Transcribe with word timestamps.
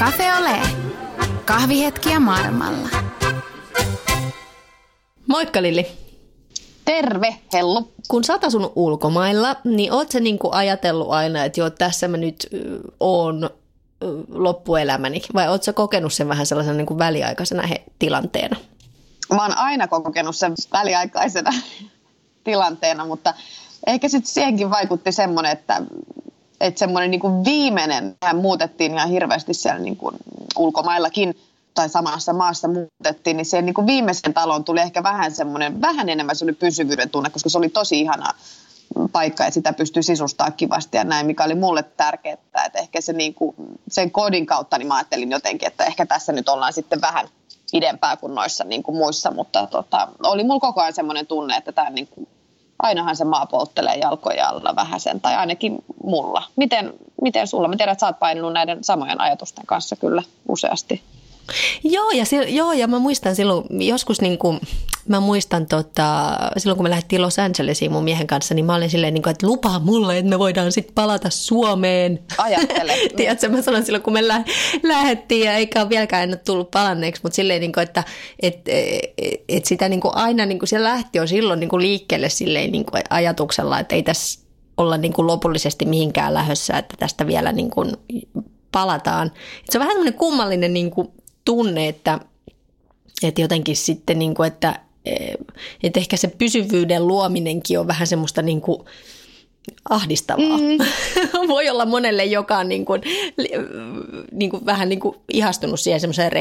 Cafe 0.00 0.34
Ole. 0.34 0.60
Kahvihetkiä 1.44 2.20
maailmalla. 2.20 2.88
Moikka 5.26 5.62
Lilli. 5.62 5.86
Terve, 6.84 7.36
Hellu. 7.52 7.92
Kun 8.08 8.24
sä 8.24 8.38
asun 8.42 8.72
ulkomailla, 8.76 9.56
niin 9.64 9.92
oot 9.92 10.10
sä 10.10 10.20
niinku 10.20 10.48
ajatellut 10.52 11.10
aina, 11.10 11.44
että 11.44 11.60
joo, 11.60 11.70
tässä 11.70 12.08
mä 12.08 12.16
nyt 12.16 12.48
oon 13.00 13.50
loppuelämäni, 14.28 15.22
vai 15.34 15.48
oot 15.48 15.62
sä 15.62 15.72
kokenut 15.72 16.12
sen 16.12 16.28
vähän 16.28 16.46
sellaisena 16.46 16.76
niinku 16.76 16.98
väliaikaisena 16.98 17.66
he, 17.66 17.84
tilanteena? 17.98 18.56
Mä 19.34 19.42
oon 19.42 19.58
aina 19.58 19.88
kokenut 19.88 20.36
sen 20.36 20.54
väliaikaisena 20.72 21.50
tilanteena, 22.44 23.06
mutta 23.06 23.34
ehkä 23.86 24.08
sitten 24.08 24.32
siihenkin 24.32 24.70
vaikutti 24.70 25.12
semmoinen, 25.12 25.52
että, 25.52 25.82
että 26.60 26.78
semmoinen 26.78 27.10
niin 27.10 27.44
viimeinen, 27.44 28.16
mehän 28.20 28.36
muutettiin 28.36 28.94
ihan 28.94 29.08
hirveästi 29.08 29.54
siellä 29.54 29.80
niin 29.80 29.96
kuin 29.96 30.16
ulkomaillakin, 30.58 31.34
tai 31.74 31.88
samassa 31.88 32.32
maassa 32.32 32.68
muutettiin, 32.68 33.36
niin 33.36 33.44
siihen 33.44 33.66
niin 33.66 33.74
kuin 33.74 33.86
viimeiseen 33.86 34.34
taloon 34.34 34.64
tuli 34.64 34.80
ehkä 34.80 35.02
vähän 35.02 35.32
semmoinen, 35.32 35.80
vähän 35.80 36.08
enemmän 36.08 36.36
semmoinen 36.36 36.60
pysyvyyden 36.60 37.10
tunne, 37.10 37.30
koska 37.30 37.48
se 37.48 37.58
oli 37.58 37.68
tosi 37.68 38.00
ihana 38.00 38.34
paikka, 39.12 39.44
että 39.44 39.54
sitä 39.54 39.72
pystyy 39.72 40.02
sisustaa 40.02 40.50
kivasti 40.50 40.96
ja 40.96 41.04
näin, 41.04 41.26
mikä 41.26 41.44
oli 41.44 41.54
mulle 41.54 41.82
tärkeää, 41.82 42.36
että 42.66 42.78
ehkä 42.78 43.00
se 43.00 43.12
niin 43.12 43.34
kuin, 43.34 43.56
sen 43.88 44.10
kodin 44.10 44.46
kautta 44.46 44.78
niin 44.78 44.88
mä 44.88 44.96
ajattelin 44.96 45.30
jotenkin, 45.30 45.66
että 45.66 45.84
ehkä 45.84 46.06
tässä 46.06 46.32
nyt 46.32 46.48
ollaan 46.48 46.72
sitten 46.72 47.00
vähän 47.00 47.28
pidempää 47.72 48.16
kuin 48.16 48.34
noissa 48.34 48.64
niin 48.64 48.82
kuin 48.82 48.96
muissa, 48.96 49.30
mutta 49.30 49.66
tota, 49.66 50.08
oli 50.22 50.44
mulla 50.44 50.60
koko 50.60 50.80
ajan 50.80 50.92
semmoinen 50.92 51.26
tunne, 51.26 51.56
että 51.56 51.72
tämä 51.72 51.90
niin 51.90 52.06
kuin, 52.06 52.28
ainahan 52.82 53.16
se 53.16 53.24
maa 53.24 53.46
polttelee 53.46 53.96
jalkoja 53.96 54.48
alla 54.48 54.76
vähän 54.76 55.00
sen, 55.00 55.20
tai 55.20 55.36
ainakin 55.36 55.84
mulla. 56.04 56.42
Miten, 56.56 56.92
miten 57.22 57.46
sulla? 57.46 57.68
Mä 57.68 57.76
tiedän, 57.76 57.92
että 57.92 58.00
sä 58.00 58.06
oot 58.06 58.18
painunut 58.18 58.52
näiden 58.52 58.84
samojen 58.84 59.20
ajatusten 59.20 59.66
kanssa 59.66 59.96
kyllä 59.96 60.22
useasti. 60.48 61.02
Joo 61.84 62.10
ja, 62.10 62.24
joo, 62.48 62.72
ja 62.72 62.86
mä 62.88 62.98
muistan 62.98 63.36
silloin, 63.36 63.64
joskus 63.86 64.20
niin 64.20 64.38
kuin, 64.38 64.60
mä 65.08 65.20
muistan 65.20 65.66
tota, 65.66 66.36
silloin 66.56 66.76
kun 66.76 66.84
me 66.84 66.90
lähdettiin 66.90 67.22
Los 67.22 67.38
Angelesiin 67.38 67.92
mun 67.92 68.04
miehen 68.04 68.26
kanssa, 68.26 68.54
niin 68.54 68.64
mä 68.64 68.74
olin 68.74 68.90
silleen, 68.90 69.14
niin 69.14 69.22
kuin, 69.22 69.30
että 69.30 69.46
lupaa 69.46 69.78
mulle, 69.78 70.18
että 70.18 70.30
me 70.30 70.38
voidaan 70.38 70.72
sitten 70.72 70.94
palata 70.94 71.30
Suomeen. 71.30 72.18
Ajattele. 72.38 72.94
Tiedätkö, 73.16 73.48
mä 73.48 73.62
sanoin 73.62 73.84
silloin, 73.84 74.02
kun 74.02 74.12
me 74.12 74.28
lä- 74.28 74.44
lähdettiin 74.82 75.46
ja 75.46 75.52
eikä 75.52 75.80
ole 75.80 75.88
vieläkään 75.88 76.22
en 76.22 76.30
ole 76.30 76.36
tullut 76.36 76.70
palanneeksi, 76.70 77.22
mutta 77.22 77.36
silleen, 77.36 77.60
niin 77.60 77.72
kuin, 77.72 77.82
että 77.82 78.04
et, 78.40 78.60
et, 78.66 79.44
et 79.48 79.64
sitä 79.64 79.88
niin 79.88 80.00
kuin 80.00 80.16
aina 80.16 80.46
niin 80.46 80.58
kuin 80.58 80.68
se 80.68 80.82
lähti 80.82 81.18
jo 81.18 81.26
silloin 81.26 81.60
niin 81.60 81.70
kuin 81.70 81.82
liikkeelle 81.82 82.28
silleen 82.28 82.72
niin 82.72 82.84
kuin 82.84 83.02
ajatuksella, 83.10 83.78
että 83.78 83.94
ei 83.94 84.02
tässä 84.02 84.40
olla 84.76 84.96
niin 84.96 85.12
kuin 85.12 85.26
lopullisesti 85.26 85.84
mihinkään 85.84 86.34
lähössä, 86.34 86.78
että 86.78 86.94
tästä 86.98 87.26
vielä 87.26 87.52
niin 87.52 87.70
kuin 87.70 87.96
palataan. 88.72 89.26
Et 89.26 89.70
se 89.70 89.78
on 89.78 89.80
vähän 89.80 89.92
semmoinen 89.92 90.18
kummallinen 90.18 90.74
niin 90.74 90.90
kuin 90.90 91.08
tunne, 91.50 91.88
että, 91.88 92.20
että 93.22 93.40
jotenkin 93.40 93.76
sitten, 93.76 94.18
niin 94.18 94.34
kuin, 94.34 94.46
että, 94.46 94.80
että 95.82 96.00
ehkä 96.00 96.16
se 96.16 96.28
pysyvyyden 96.28 97.06
luominenkin 97.06 97.78
on 97.78 97.86
vähän 97.86 98.06
semmoista 98.06 98.42
niin 98.42 98.60
kuin 98.60 98.82
ahdistavaa. 99.90 100.58
Mm. 100.58 100.78
Voi 101.48 101.68
olla 101.68 101.86
monelle, 101.86 102.24
joka 102.24 102.58
on 102.58 102.68
niin 102.68 102.84
kuin, 102.84 103.02
niin 104.32 104.50
kuin 104.50 104.66
vähän 104.66 104.88
niin 104.88 105.00
kuin 105.00 105.16
ihastunut 105.32 105.80
siihen 105.80 106.00
semmoiseen 106.00 106.32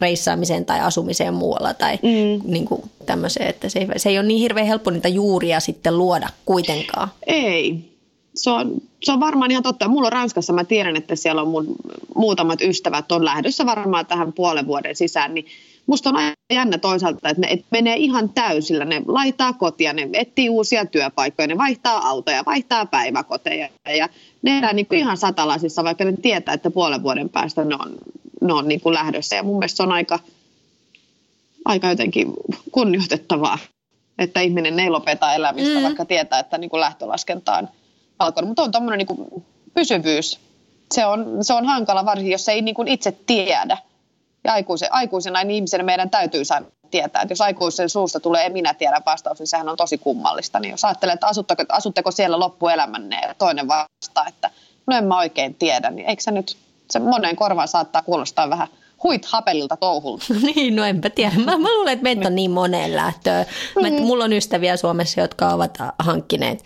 reissaamiseen 0.00 0.64
tai 0.64 0.80
asumiseen 0.80 1.34
muualla 1.34 1.74
tai 1.74 1.98
mm. 2.02 2.50
niin 2.52 2.64
kuin 2.64 2.82
tämmöiseen, 3.06 3.48
että 3.48 3.68
se 3.68 3.78
ei, 3.78 3.86
se 3.96 4.08
ei 4.08 4.18
ole 4.18 4.26
niin 4.26 4.40
hirveän 4.40 4.66
helppo 4.66 4.90
niitä 4.90 5.08
juuria 5.08 5.60
sitten 5.60 5.98
luoda 5.98 6.28
kuitenkaan. 6.44 7.08
Ei, 7.26 7.93
se 8.34 8.50
on, 8.50 8.80
se 9.02 9.12
on 9.12 9.20
varmaan 9.20 9.50
ihan 9.50 9.62
totta. 9.62 9.88
Mulla 9.88 10.06
on 10.06 10.12
Ranskassa, 10.12 10.52
mä 10.52 10.64
tiedän, 10.64 10.96
että 10.96 11.16
siellä 11.16 11.42
on 11.42 11.48
mun 11.48 11.66
muutamat 12.16 12.60
ystävät 12.60 13.12
on 13.12 13.24
lähdössä 13.24 13.66
varmaan 13.66 14.06
tähän 14.06 14.32
puolen 14.32 14.66
vuoden 14.66 14.96
sisään, 14.96 15.34
niin 15.34 15.46
musta 15.86 16.10
on 16.10 16.16
aina 16.16 16.32
jännä 16.52 16.78
toisaalta, 16.78 17.28
että 17.28 17.40
ne 17.40 17.46
et 17.50 17.64
menee 17.70 17.96
ihan 17.96 18.28
täysillä. 18.28 18.84
Ne 18.84 19.02
laittaa 19.06 19.52
kotia, 19.52 19.92
ne 19.92 20.08
etsii 20.12 20.48
uusia 20.48 20.86
työpaikkoja, 20.86 21.48
ne 21.48 21.58
vaihtaa 21.58 22.08
autoja, 22.08 22.44
vaihtaa 22.46 22.86
päiväkoteja 22.86 23.68
ja 23.98 24.08
ne 24.42 24.58
elää 24.58 24.72
niin 24.72 24.86
kuin 24.86 24.98
ihan 24.98 25.16
satalaisissa, 25.16 25.84
vaikka 25.84 26.04
ne 26.04 26.12
tietää, 26.22 26.54
että 26.54 26.70
puolen 26.70 27.02
vuoden 27.02 27.28
päästä 27.28 27.64
ne 27.64 27.74
on, 27.74 27.94
ne 28.40 28.52
on 28.52 28.68
niin 28.68 28.80
kuin 28.80 28.94
lähdössä. 28.94 29.36
Ja 29.36 29.42
mun 29.42 29.58
mielestä 29.58 29.76
se 29.76 29.82
on 29.82 29.92
aika, 29.92 30.18
aika 31.64 31.88
jotenkin 31.88 32.32
kunnioitettavaa, 32.72 33.58
että 34.18 34.40
ihminen 34.40 34.80
ei 34.80 34.90
lopeta 34.90 35.34
elämistä, 35.34 35.78
mm. 35.78 35.82
vaikka 35.82 36.04
tietää, 36.04 36.38
että 36.38 36.58
niin 36.58 36.70
kuin 36.70 36.80
lähtölaskenta 36.80 37.56
on 37.56 37.68
alkanut. 38.18 38.48
Mutta 38.48 38.62
on 38.62 38.72
tuommoinen 38.72 39.06
niin 39.06 39.44
pysyvyys. 39.74 40.40
Se 40.94 41.06
on, 41.06 41.38
se 41.40 41.54
on 41.54 41.66
hankala 41.66 42.04
varsinkin, 42.04 42.32
jos 42.32 42.48
ei 42.48 42.62
niin 42.62 42.74
kuin 42.74 42.88
itse 42.88 43.12
tiedä. 43.26 43.78
Ja 44.44 44.52
aikuisen, 44.52 44.92
aikuisena 44.92 45.44
niin 45.44 45.54
ihmisenä 45.54 45.84
meidän 45.84 46.10
täytyy 46.10 46.44
saada 46.44 46.66
tietää, 46.90 47.22
että 47.22 47.32
jos 47.32 47.40
aikuisen 47.40 47.88
suusta 47.88 48.20
tulee 48.20 48.48
minä 48.48 48.74
tiedän 48.74 49.02
vastaus, 49.06 49.38
niin 49.38 49.46
sehän 49.46 49.68
on 49.68 49.76
tosi 49.76 49.98
kummallista. 49.98 50.60
Niin 50.60 50.70
jos 50.70 50.84
ajattelee, 50.84 51.12
että 51.12 51.26
asutteko, 51.26 51.64
asutteko 51.68 52.10
siellä 52.10 52.38
loppuelämänne 52.38 53.20
ja 53.20 53.34
toinen 53.34 53.68
vastaa, 53.68 54.26
että 54.28 54.50
no 54.86 54.96
en 54.96 55.04
mä 55.04 55.18
oikein 55.18 55.54
tiedä, 55.54 55.90
niin 55.90 56.08
eikö 56.08 56.22
se 56.22 56.30
nyt, 56.30 56.56
se 56.90 56.98
monen 56.98 57.36
korvaan 57.36 57.68
saattaa 57.68 58.02
kuulostaa 58.02 58.50
vähän 58.50 58.68
huit 59.02 59.24
hapelilta 59.24 59.76
touhulta. 59.76 60.24
niin, 60.54 60.76
no 60.76 60.84
enpä 60.84 61.10
tiedä. 61.10 61.34
Mä, 61.44 61.58
mä 61.58 61.74
luulen, 61.74 61.92
että 61.92 62.02
meitä 62.02 62.28
on 62.28 62.34
niin 62.34 62.50
moneen 62.50 62.96
lähtöön. 62.96 63.46
Mm. 63.82 64.02
Mulla 64.02 64.24
on 64.24 64.32
ystäviä 64.32 64.76
Suomessa, 64.76 65.20
jotka 65.20 65.48
ovat 65.48 65.78
hankkineet 65.98 66.64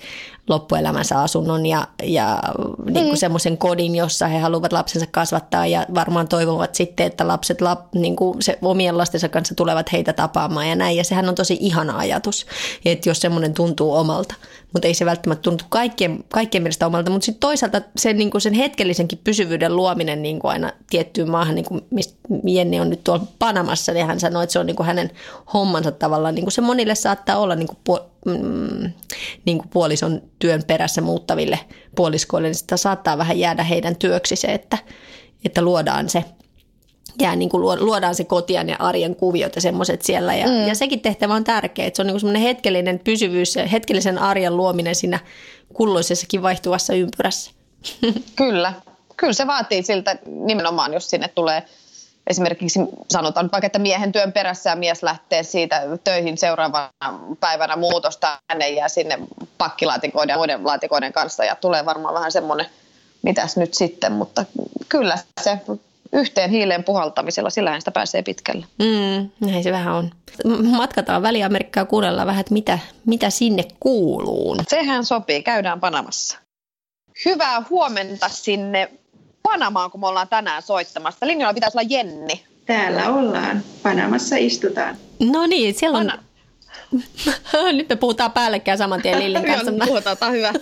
loppuelämänsä 0.48 1.20
asunnon 1.20 1.66
ja, 1.66 1.88
ja 2.02 2.42
niin 2.84 3.04
kuin 3.04 3.14
mm. 3.14 3.16
semmoisen 3.16 3.58
kodin, 3.58 3.94
jossa 3.94 4.26
he 4.26 4.38
haluavat 4.38 4.72
lapsensa 4.72 5.06
kasvattaa 5.10 5.66
ja 5.66 5.86
varmaan 5.94 6.28
toivovat 6.28 6.74
sitten, 6.74 7.06
että 7.06 7.28
lapset 7.28 7.60
lap, 7.60 7.94
niin 7.94 8.16
kuin 8.16 8.42
se 8.42 8.58
omien 8.62 8.98
lastensa 8.98 9.28
kanssa 9.28 9.54
tulevat 9.54 9.92
heitä 9.92 10.12
tapaamaan 10.12 10.68
ja 10.68 10.76
näin. 10.76 10.96
Ja 10.96 11.04
sehän 11.04 11.28
on 11.28 11.34
tosi 11.34 11.56
ihana 11.60 11.98
ajatus, 11.98 12.46
että 12.84 13.08
jos 13.08 13.20
semmoinen 13.20 13.54
tuntuu 13.54 13.94
omalta, 13.94 14.34
mutta 14.72 14.88
ei 14.88 14.94
se 14.94 15.04
välttämättä 15.04 15.42
tuntu 15.42 15.64
kaikkien, 15.68 16.24
kaikkien 16.28 16.62
mielestä 16.62 16.86
omalta. 16.86 17.10
Mutta 17.10 17.26
sitten 17.26 17.40
toisaalta 17.40 17.80
sen, 17.96 18.16
niin 18.16 18.30
kuin 18.30 18.40
sen 18.40 18.52
hetkellisenkin 18.52 19.20
pysyvyyden 19.24 19.76
luominen 19.76 20.22
niin 20.22 20.38
kuin 20.38 20.50
aina 20.50 20.72
tiettyyn 20.90 21.30
maahan, 21.30 21.54
niin 21.54 21.64
kuin 21.64 21.80
mistä 21.90 22.18
Jenni 22.44 22.80
on 22.80 22.90
nyt 22.90 23.04
tuolla 23.04 23.26
Panamassa, 23.38 23.92
niin 23.92 24.06
hän 24.06 24.20
sanoi, 24.20 24.44
että 24.44 24.52
se 24.52 24.58
on 24.58 24.66
niin 24.66 24.76
kuin 24.76 24.86
hänen 24.86 25.10
hommansa 25.54 25.92
tavallaan. 25.92 26.34
Niin 26.34 26.44
kuin 26.44 26.52
se 26.52 26.60
monille 26.60 26.94
saattaa 26.94 27.38
olla 27.38 27.54
niin 27.54 27.68
kuin 27.84 28.00
mm, 28.26 28.92
niin 29.44 29.58
kuin 29.58 29.68
puolison 29.68 30.22
työn 30.38 30.62
perässä 30.66 31.00
muuttaville 31.00 31.58
puoliskoille, 31.96 32.48
niin 32.48 32.54
sitä 32.54 32.76
saattaa 32.76 33.18
vähän 33.18 33.38
jäädä 33.38 33.62
heidän 33.62 33.96
työksi 33.96 34.36
se, 34.36 34.46
että, 34.46 34.78
että 35.44 35.62
luodaan 35.62 36.08
se 36.08 36.24
jää 37.20 37.36
niin 37.36 37.48
kuin 37.48 37.60
luodaan 37.80 38.14
se 38.14 38.24
kotian 38.24 38.68
ja 38.68 38.76
arjen 38.78 39.16
kuviot 39.16 39.54
ja 39.54 39.60
semmoiset 39.60 40.02
siellä. 40.02 40.34
Ja, 40.34 40.46
mm. 40.46 40.68
ja 40.68 40.74
sekin 40.74 41.00
tehtävä 41.00 41.34
on 41.34 41.44
tärkeä, 41.44 41.86
että 41.86 41.96
se 41.96 42.02
on 42.02 42.06
niin 42.06 42.20
semmoinen 42.20 42.42
hetkellinen 42.42 42.98
pysyvyys 42.98 43.56
ja 43.56 43.66
hetkellisen 43.66 44.18
arjen 44.18 44.56
luominen 44.56 44.94
siinä 44.94 45.18
kulloisessakin 45.74 46.42
vaihtuvassa 46.42 46.94
ympyrässä. 46.94 47.50
Kyllä, 48.36 48.72
kyllä 49.16 49.32
se 49.32 49.46
vaatii 49.46 49.82
siltä 49.82 50.16
nimenomaan, 50.26 50.92
jos 50.92 51.10
sinne 51.10 51.28
tulee– 51.28 51.62
esimerkiksi 52.28 52.80
sanotaan 53.10 53.48
vaikka, 53.52 53.66
että 53.66 53.78
miehen 53.78 54.12
työn 54.12 54.32
perässä 54.32 54.70
ja 54.70 54.76
mies 54.76 55.02
lähtee 55.02 55.42
siitä 55.42 55.82
töihin 56.04 56.38
seuraavana 56.38 56.90
päivänä 57.40 57.76
muutosta, 57.76 58.38
hänen 58.50 58.76
jää 58.76 58.88
sinne 58.88 59.18
pakkilaatikoiden 59.58 60.32
ja 60.34 60.36
muiden 60.36 60.66
laatikoiden 60.66 61.12
kanssa 61.12 61.44
ja 61.44 61.54
tulee 61.54 61.84
varmaan 61.84 62.14
vähän 62.14 62.32
semmoinen, 62.32 62.66
mitäs 63.22 63.56
nyt 63.56 63.74
sitten, 63.74 64.12
mutta 64.12 64.44
kyllä 64.88 65.18
se 65.40 65.58
yhteen 66.12 66.50
hiileen 66.50 66.84
puhaltamisella, 66.84 67.50
sillähän 67.50 67.80
sitä 67.80 67.90
pääsee 67.90 68.22
pitkälle. 68.22 68.66
Mm, 68.78 69.48
näin 69.50 69.62
se 69.62 69.72
vähän 69.72 69.94
on. 69.94 70.10
Matkataan 70.70 71.22
Väli-Amerikkaa 71.22 71.84
kuunnellaan 71.84 72.26
vähän, 72.26 72.40
että 72.40 72.52
mitä, 72.52 72.78
mitä 73.06 73.30
sinne 73.30 73.64
kuuluu. 73.80 74.56
Sehän 74.68 75.04
sopii, 75.04 75.42
käydään 75.42 75.80
Panamassa. 75.80 76.38
Hyvää 77.24 77.62
huomenta 77.70 78.28
sinne 78.28 78.90
Panamaan, 79.52 79.90
kun 79.90 80.00
me 80.00 80.06
ollaan 80.06 80.28
tänään 80.28 80.62
soittamassa. 80.62 81.26
Linjalla 81.26 81.54
pitäisi 81.54 81.78
olla 81.78 81.88
Jenni. 81.90 82.44
Täällä 82.66 83.08
ollaan. 83.14 83.62
Panamassa 83.82 84.36
istutaan. 84.36 84.96
No 85.20 85.46
niin, 85.46 85.74
siellä 85.74 85.98
on... 85.98 86.06
Pana- 86.06 86.27
Nyt 87.72 87.88
me 87.88 87.96
puhutaan 87.96 88.32
päällekkäin 88.32 88.78
saman 88.78 89.02
tien 89.02 89.18
Lillin 89.18 89.44
kanssa. 89.44 89.70
Joo, 89.70 89.86
puhutaan, 89.86 90.16
tämä 90.16 90.30
on 90.30 90.36
hyvä. 90.36 90.52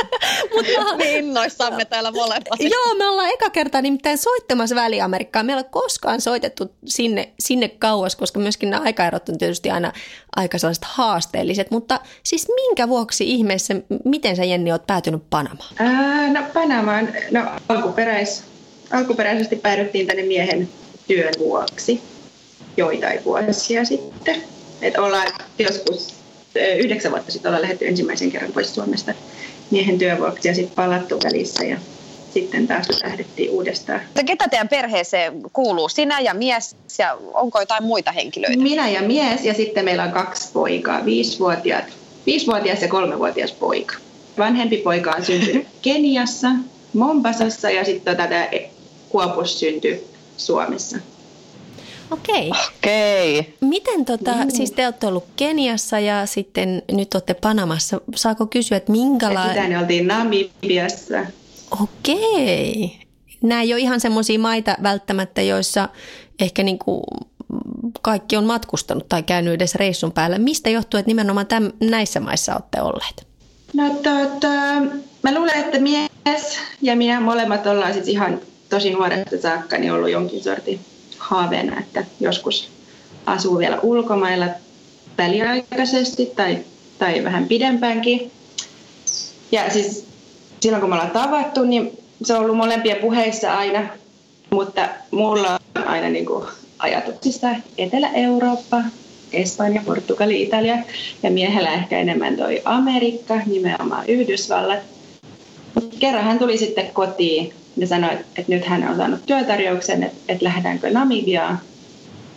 Mutta 0.54 0.96
niin 0.96 1.18
innoissamme 1.18 1.84
täällä 1.84 2.10
molemmat. 2.10 2.60
Joo, 2.70 2.94
me 2.98 3.06
ollaan 3.06 3.30
eka 3.30 3.50
kertaa 3.50 3.82
nimittäin 3.82 4.18
soittamassa 4.18 4.74
Väli-Amerikkaa. 4.74 5.42
Me 5.42 5.52
ei 5.52 5.56
ole 5.56 5.64
koskaan 5.64 6.20
soitettu 6.20 6.72
sinne, 6.86 7.32
sinne 7.38 7.68
kauas, 7.68 8.16
koska 8.16 8.40
myöskin 8.40 8.70
nämä 8.70 8.82
aikaerot 8.84 9.28
on 9.28 9.38
tietysti 9.38 9.70
aina 9.70 9.92
aika 10.36 10.58
sellaiset 10.58 10.84
haasteelliset. 10.84 11.70
Mutta 11.70 12.00
siis 12.22 12.48
minkä 12.54 12.88
vuoksi 12.88 13.30
ihmeessä, 13.30 13.74
miten 14.04 14.36
sä 14.36 14.44
Jenni 14.44 14.72
oot 14.72 14.86
päätynyt 14.86 15.22
Panamaan? 15.30 15.74
Ää, 15.78 16.32
no 16.32 16.40
Panamaan, 16.54 17.08
no 17.30 17.40
alkuperäis, 17.68 18.44
alkuperäisesti 18.90 19.56
päädyttiin 19.56 20.06
tänne 20.06 20.22
miehen 20.22 20.68
työn 21.06 21.34
vuoksi 21.38 22.02
joitain 22.76 23.24
vuosia 23.24 23.84
sitten. 23.84 24.42
Että 24.82 25.02
ollaan 25.02 25.28
joskus 25.58 26.14
yhdeksän 26.78 27.12
vuotta 27.12 27.32
sitten 27.32 27.48
ollaan 27.48 27.62
lähdetty 27.62 27.88
ensimmäisen 27.88 28.30
kerran 28.30 28.52
pois 28.52 28.74
Suomesta 28.74 29.14
miehen 29.70 29.98
työvuoksi 29.98 30.48
ja 30.48 30.54
sitten 30.54 30.74
palattu 30.76 31.18
välissä. 31.24 31.64
Ja 31.64 31.76
sitten 32.34 32.66
taas 32.66 32.86
lähdettiin 33.04 33.50
uudestaan. 33.50 34.00
Ketä 34.26 34.48
teidän 34.48 34.68
perheeseen 34.68 35.42
kuuluu? 35.52 35.88
Sinä 35.88 36.20
ja 36.20 36.34
mies 36.34 36.76
ja 36.98 37.18
onko 37.34 37.60
jotain 37.60 37.84
muita 37.84 38.12
henkilöitä? 38.12 38.56
Minä 38.56 38.88
ja 38.88 39.02
mies 39.02 39.44
ja 39.44 39.54
sitten 39.54 39.84
meillä 39.84 40.04
on 40.04 40.12
kaksi 40.12 40.50
poikaa, 40.52 41.04
viisivuotiaat, 41.04 41.84
viisivuotias 42.26 42.82
ja 42.82 42.88
kolmevuotias 42.88 43.52
poika. 43.52 43.94
Vanhempi 44.38 44.76
poika 44.76 45.10
on 45.10 45.24
syntynyt 45.24 45.66
Keniassa, 45.82 46.48
Mombasassa 46.92 47.70
ja 47.70 47.84
sitten 47.84 48.16
tota, 48.16 48.28
Kuopus 49.08 49.60
syntyi 49.60 50.04
Suomessa. 50.36 50.98
Okei. 52.12 52.50
Okei. 52.76 53.54
Miten 53.60 54.04
tota, 54.04 54.32
mm. 54.32 54.50
siis 54.50 54.72
te 54.72 54.84
olette 54.84 55.06
ollut 55.06 55.24
Keniassa 55.36 55.98
ja 55.98 56.26
sitten 56.26 56.82
nyt 56.92 57.14
olette 57.14 57.34
Panamassa. 57.34 58.00
Saako 58.14 58.46
kysyä, 58.46 58.76
että 58.76 58.92
minkälainen... 58.92 59.54
Sitä 59.54 59.68
ne 59.68 59.78
oltiin 59.78 60.06
Namibiassa. 60.06 61.18
Okei. 61.82 62.98
Nämä 63.42 63.62
ei 63.62 63.72
ole 63.72 63.80
ihan 63.80 64.00
semmoisia 64.00 64.38
maita 64.38 64.76
välttämättä, 64.82 65.42
joissa 65.42 65.88
ehkä 66.40 66.62
niin 66.62 66.78
kuin 66.78 67.02
kaikki 68.02 68.36
on 68.36 68.44
matkustanut 68.44 69.08
tai 69.08 69.22
käynyt 69.22 69.54
edes 69.54 69.74
reissun 69.74 70.12
päällä. 70.12 70.38
Mistä 70.38 70.70
johtuu, 70.70 70.98
että 70.98 71.10
nimenomaan 71.10 71.46
täm, 71.46 71.72
näissä 71.80 72.20
maissa 72.20 72.54
olette 72.54 72.82
olleet? 72.82 73.26
No 73.74 73.90
tota, 73.90 74.48
mä 75.22 75.34
luulen, 75.34 75.56
että 75.56 75.78
mies 75.78 76.58
ja 76.82 76.96
minä 76.96 77.20
molemmat 77.20 77.66
ollaan 77.66 77.92
siis 77.94 78.08
ihan 78.08 78.40
tosi 78.70 78.90
nuoresta 78.90 79.40
saakka 79.42 79.78
niin 79.78 79.92
ollut 79.92 80.10
jonkin 80.10 80.42
sortin 80.42 80.80
haaveena, 81.22 81.80
että 81.80 82.04
joskus 82.20 82.68
asuu 83.26 83.58
vielä 83.58 83.78
ulkomailla 83.82 84.46
väliaikaisesti 85.18 86.26
tai, 86.26 86.58
tai 86.98 87.24
vähän 87.24 87.48
pidempäänkin. 87.48 88.30
Ja 89.52 89.70
siis 89.70 90.06
silloin 90.60 90.80
kun 90.80 90.90
me 90.90 90.94
ollaan 90.94 91.10
tavattu, 91.10 91.64
niin 91.64 91.98
se 92.22 92.34
on 92.34 92.40
ollut 92.40 92.56
molempien 92.56 92.96
puheissa 92.96 93.54
aina, 93.54 93.88
mutta 94.50 94.88
mulla 95.10 95.58
on 95.76 95.88
aina 95.88 96.08
niin 96.08 96.26
kuin 96.26 96.46
ajatuksista 96.78 97.48
Etelä-Eurooppa, 97.78 98.82
Espanja, 99.32 99.82
Portugali, 99.86 100.42
Italia 100.42 100.76
ja 101.22 101.30
miehellä 101.30 101.72
ehkä 101.72 101.98
enemmän 101.98 102.36
toi 102.36 102.62
Amerikka, 102.64 103.40
nimenomaan 103.46 104.06
Yhdysvallat. 104.06 104.78
Mutta 105.74 105.96
kerran 105.98 106.24
hän 106.24 106.38
tuli 106.38 106.58
sitten 106.58 106.90
kotiin 106.92 107.54
ja 107.76 107.86
sanoi, 107.86 108.10
että 108.12 108.52
nyt 108.52 108.64
hän 108.64 108.88
on 108.88 108.96
saanut 108.96 109.26
työtarjouksen, 109.26 110.02
että, 110.02 110.18
että 110.28 110.44
lähdetäänkö 110.44 110.90
Namibiaan. 110.90 111.60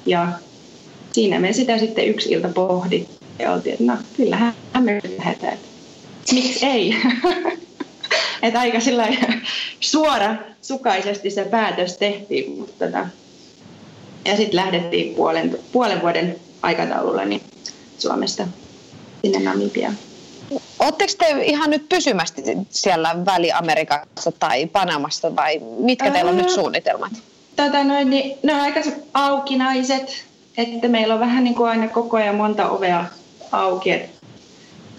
Ja 0.06 0.28
siinä 1.12 1.40
me 1.40 1.54
sitä 1.54 1.78
sitten 1.78 2.08
yksi 2.08 2.32
ilta 2.32 2.48
pohdittiin 2.48 3.20
ja 3.40 3.54
oltiin, 3.54 3.74
että 3.74 3.86
no 3.86 3.98
kyllähän 4.18 4.54
me 4.80 5.02
lähdetään. 5.18 5.58
Miksi 6.32 6.66
ei? 6.66 6.96
että 8.44 8.60
aika 8.60 8.80
sillä 8.80 9.08
suora 9.80 10.36
sukaisesti 10.62 11.30
se 11.30 11.46
päätös 11.46 11.98
tehtiin. 11.98 12.52
Mutta 12.52 12.86
tota, 12.86 13.08
ja 14.26 14.38
sitten 14.38 14.56
lähdettiin 14.56 15.16
puolen, 15.16 15.60
puolen 15.72 16.02
vuoden 16.02 16.36
aikataululla 16.62 17.26
niin 17.26 17.42
Suomesta 17.98 18.48
sinne 19.22 19.40
Namibiaan. 19.40 19.98
Oletteko 20.80 21.14
te 21.18 21.44
ihan 21.44 21.70
nyt 21.70 21.90
pysymästi 21.90 22.42
siellä 22.70 23.16
Väli-Amerikassa 23.26 24.32
tai 24.32 24.66
Panamassa 24.66 25.36
vai 25.36 25.62
mitkä 25.80 26.12
teillä 26.12 26.32
on 26.32 26.38
nyt 26.38 26.50
suunnitelmat? 26.50 27.12
Tota 27.56 27.84
noin, 27.84 28.10
niin, 28.10 28.38
ne 28.44 28.54
on 28.54 28.62
aika 28.62 28.80
aukinaiset, 29.14 30.26
että 30.58 30.88
meillä 30.88 31.14
on 31.14 31.20
vähän 31.20 31.44
niin 31.44 31.56
kuin 31.56 31.70
aina 31.70 31.88
koko 31.88 32.18
ajan 32.18 32.36
monta 32.36 32.70
ovea 32.70 33.06
auki, 33.52 33.92
että 33.92 34.28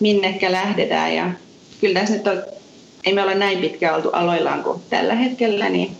minnekä 0.00 0.52
lähdetään. 0.52 1.14
Ja 1.14 1.30
kyllä 1.80 2.00
tässä 2.00 2.14
nyt 2.14 2.26
on, 2.26 2.42
ei 3.04 3.12
me 3.12 3.22
olla 3.22 3.34
näin 3.34 3.58
pitkään 3.58 3.94
oltu 3.94 4.10
aloillaan 4.10 4.62
kuin 4.62 4.82
tällä 4.90 5.14
hetkellä, 5.14 5.68
niin 5.68 5.96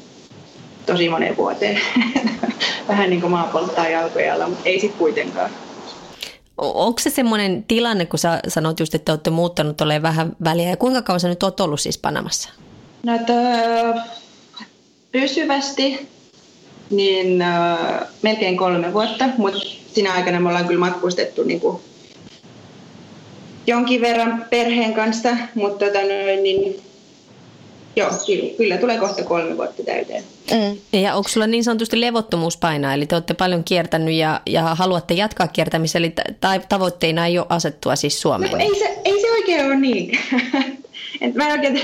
tosi 0.87 1.09
moneen 1.09 1.37
vuoteen. 1.37 1.81
vähän 2.89 3.11
niin 3.11 3.21
kuin 3.21 3.31
maa 3.31 3.49
polttaa 3.53 3.89
jalkoja 3.89 4.49
mutta 4.49 4.69
ei 4.69 4.81
sitten 4.81 4.99
kuitenkaan. 4.99 5.51
Onko 6.59 6.99
se 6.99 7.11
semmoinen 7.11 7.65
tilanne, 7.69 8.07
kun 8.07 8.19
sä 8.19 8.41
sanoit 8.49 8.81
just, 8.81 8.95
että 8.95 9.13
olette 9.13 9.31
muuttanut 9.31 9.81
ole 9.81 10.03
vähän 10.03 10.37
väliä, 10.45 10.71
ja 10.71 10.77
kuinka 10.77 11.03
kauan 11.03 11.21
sä 11.21 11.29
nyt 11.29 11.43
oot 11.43 11.61
ollut 11.61 11.81
siis 11.81 11.99
Panamassa? 11.99 12.49
No 13.03 13.19
tö, 13.27 13.33
pysyvästi 15.13 16.09
niin 16.91 17.43
äh, 17.43 17.79
melkein 18.23 18.57
kolme 18.57 18.93
vuotta, 18.93 19.29
mutta 19.39 19.61
siinä 19.95 20.13
aikana 20.13 20.41
me 20.41 20.49
ollaan 20.49 20.67
kyllä 20.67 20.81
matkustettu 20.81 21.43
niin 21.43 21.61
kuin 21.61 21.81
jonkin 23.67 24.01
verran 24.01 24.45
perheen 24.51 24.95
kanssa, 24.95 25.37
mutta 25.55 25.85
tota, 25.85 25.99
niin 26.43 26.83
Joo, 27.97 28.11
kyllä, 28.57 28.77
tulee 28.77 28.99
kohta 28.99 29.25
kolme 29.25 29.57
vuotta 29.57 29.83
täyteen. 29.83 30.25
Mm. 30.51 31.01
Ja 31.01 31.15
onko 31.15 31.29
sulla 31.29 31.47
niin 31.47 31.65
sanotusti 31.65 32.01
levottomuuspainaa, 32.01 32.95
eli 32.95 33.07
te 33.07 33.15
olette 33.15 33.35
paljon 33.35 33.65
kiertänyt 33.65 34.15
ja, 34.15 34.41
ja 34.47 34.63
haluatte 34.63 35.15
jatkaa 35.15 35.49
kiertämistä, 35.49 35.99
eli 35.99 36.13
tai 36.41 36.61
tavoitteina 36.69 37.27
ei 37.27 37.39
ole 37.39 37.47
asettua 37.49 37.97
siis 37.97 38.21
Suomeen? 38.21 38.53
No, 38.53 38.59
ei, 38.59 38.79
se, 38.79 38.99
ei 39.05 39.21
se 39.21 39.33
oikein 39.33 39.67
ole 39.67 39.77
niin. 39.77 40.19
Et 41.21 41.35
mä, 41.35 41.53
oikein, 41.53 41.81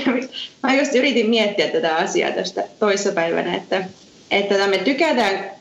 mä 0.63 0.75
just 0.75 0.95
yritin 0.95 1.29
miettiä 1.29 1.67
tätä 1.67 1.95
asiaa 1.95 2.31
tästä 2.31 2.63
toissapäivänä, 2.79 3.55
että, 3.55 3.85
että 4.31 4.67
me 4.67 4.77
tykätään 4.77 5.51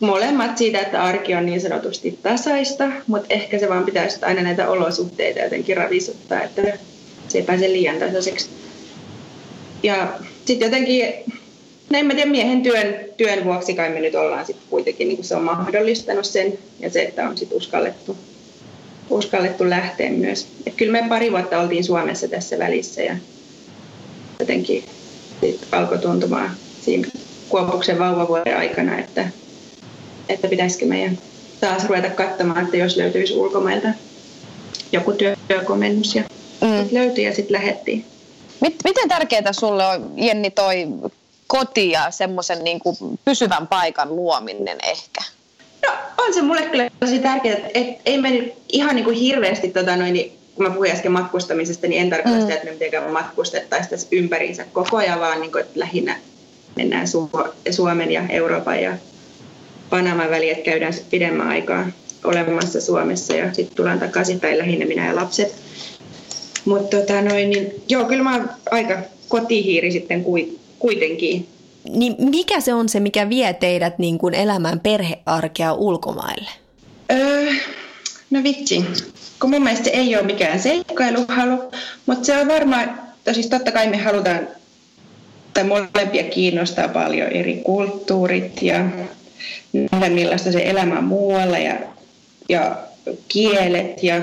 molemmat 0.00 0.58
siitä, 0.58 0.78
että 0.80 1.02
arki 1.02 1.34
on 1.34 1.46
niin 1.46 1.60
sanotusti 1.60 2.18
tasaista, 2.22 2.88
mutta 3.06 3.26
ehkä 3.34 3.58
se 3.58 3.68
vaan 3.68 3.84
pitäisi 3.84 4.18
aina 4.22 4.42
näitä 4.42 4.68
olosuhteita 4.68 5.40
jotenkin 5.40 5.76
ravisuttaa, 5.76 6.42
että 6.42 6.62
se 7.28 7.38
ei 7.38 7.44
pääse 7.44 7.68
liian 7.68 7.96
tasaiseksi 7.96 8.48
ja 9.82 10.18
sitten 10.44 10.66
jotenkin, 10.66 11.04
näin 11.90 12.06
mä 12.06 12.14
tiedän, 12.14 12.30
miehen 12.30 12.62
työn, 12.62 12.94
työn 13.16 13.44
vuoksi 13.44 13.74
kai 13.74 13.90
me 13.90 14.00
nyt 14.00 14.14
ollaan 14.14 14.46
sitten 14.46 14.66
kuitenkin, 14.70 15.08
niin 15.08 15.16
kuin 15.16 15.26
se 15.26 15.36
on 15.36 15.42
mahdollistanut 15.42 16.24
sen 16.24 16.58
ja 16.80 16.90
se, 16.90 17.02
että 17.02 17.28
on 17.28 17.38
sitten 17.38 17.58
uskallettu, 17.58 18.16
uskallettu 19.10 19.70
lähteä 19.70 20.10
myös. 20.10 20.48
Et 20.66 20.74
kyllä 20.74 21.02
me 21.02 21.08
pari 21.08 21.32
vuotta 21.32 21.60
oltiin 21.60 21.84
Suomessa 21.84 22.28
tässä 22.28 22.58
välissä 22.58 23.02
ja 23.02 23.16
jotenkin 24.40 24.84
sit 25.40 25.60
alkoi 25.72 25.98
tuntumaan 25.98 26.50
siinä 26.80 27.08
Kuopuksen 27.48 27.98
vauvavuoden 27.98 28.56
aikana, 28.56 28.98
että, 28.98 29.28
että 30.28 30.48
pitäisikö 30.48 30.86
meidän 30.86 31.18
taas 31.60 31.84
ruveta 31.84 32.10
katsomaan, 32.10 32.64
että 32.64 32.76
jos 32.76 32.96
löytyisi 32.96 33.34
ulkomailta 33.34 33.88
joku 34.92 35.12
työkomennus 35.48 36.14
ja 36.14 36.22
mm. 36.60 36.88
löytyi 36.92 37.24
ja 37.24 37.34
sitten 37.34 37.52
lähettiin. 37.52 38.04
Miten 38.60 39.08
tärkeää 39.08 39.52
sulle 39.52 39.86
on, 39.86 40.12
Jenni, 40.16 40.50
toi 40.50 40.86
koti 41.46 41.90
ja 41.90 42.10
semmoisen 42.10 42.64
niin 42.64 42.80
pysyvän 43.24 43.66
paikan 43.66 44.16
luominen 44.16 44.78
ehkä? 44.82 45.20
No 45.86 45.92
on 46.18 46.34
se 46.34 46.42
mulle 46.42 46.62
kyllä 46.62 46.90
tosi 47.00 47.18
tärkeää, 47.18 47.56
että 47.74 48.02
ei 48.06 48.18
me 48.18 48.52
ihan 48.68 48.94
niin 48.94 49.04
kuin 49.04 49.16
hirveästi, 49.16 49.70
tota 49.70 49.96
noin, 49.96 50.12
niin, 50.12 50.38
kun 50.54 50.66
mä 50.66 50.70
puhuin 50.70 50.92
äsken 50.92 51.12
matkustamisesta, 51.12 51.86
niin 51.86 52.02
en 52.02 52.10
tarkoita 52.10 52.36
mm. 52.36 52.40
sitä, 52.40 52.54
että 52.54 52.66
me 52.66 52.72
mitenkään 52.72 53.12
matkustettaisiin 53.12 53.90
tässä 53.90 54.08
ympäriinsä 54.12 54.64
koko 54.72 54.96
ajan, 54.96 55.20
vaan 55.20 55.40
niin 55.40 55.52
kuin, 55.52 55.62
että 55.64 55.80
lähinnä 55.80 56.16
mennään 56.76 57.06
Suomen 57.70 58.12
ja 58.12 58.22
Euroopan 58.28 58.82
ja 58.82 58.96
Panaman 59.90 60.30
väliin, 60.30 60.52
että 60.52 60.64
käydään 60.64 60.94
pidemmän 61.10 61.48
aikaa 61.48 61.86
olemassa 62.24 62.80
Suomessa 62.80 63.32
ja 63.32 63.54
sitten 63.54 63.76
tullaan 63.76 63.98
takaisin, 63.98 64.40
tai 64.40 64.58
lähinnä 64.58 64.86
minä 64.86 65.06
ja 65.06 65.16
lapset. 65.16 65.67
Mutta 66.68 66.96
tota 66.96 67.22
noin, 67.22 67.50
niin, 67.50 67.82
joo, 67.88 68.04
kyllä 68.04 68.22
mä 68.22 68.36
oon 68.36 68.50
aika 68.70 68.98
kotihiiri 69.28 69.92
sitten 69.92 70.24
kuitenkin. 70.78 71.48
Niin 71.90 72.14
mikä 72.18 72.60
se 72.60 72.74
on 72.74 72.88
se, 72.88 73.00
mikä 73.00 73.28
vie 73.28 73.52
teidät 73.52 73.98
niin 73.98 74.18
kuin 74.18 74.34
elämään 74.34 74.80
perhearkea 74.80 75.72
ulkomaille? 75.72 76.50
Öö, 77.12 77.52
no 78.30 78.42
vitsi, 78.42 78.84
kun 79.40 79.50
mun 79.50 79.62
mielestä 79.62 79.84
se 79.84 79.90
ei 79.90 80.16
ole 80.16 80.24
mikään 80.24 80.60
seikkailuhalu, 80.60 81.70
mutta 82.06 82.24
se 82.24 82.38
on 82.38 82.48
varmaan, 82.48 83.00
siis 83.32 83.46
totta 83.46 83.72
kai 83.72 83.88
me 83.88 83.96
halutaan, 83.96 84.48
tai 85.54 85.64
molempia 85.64 86.22
kiinnostaa 86.22 86.88
paljon 86.88 87.28
eri 87.28 87.60
kulttuurit 87.64 88.62
ja 88.62 88.84
nähdä 89.92 90.08
millaista 90.08 90.52
se 90.52 90.62
elämä 90.64 90.98
on 90.98 91.04
muualla 91.04 91.58
ja, 91.58 91.74
ja 92.48 92.78
kielet 93.28 94.02
ja 94.02 94.22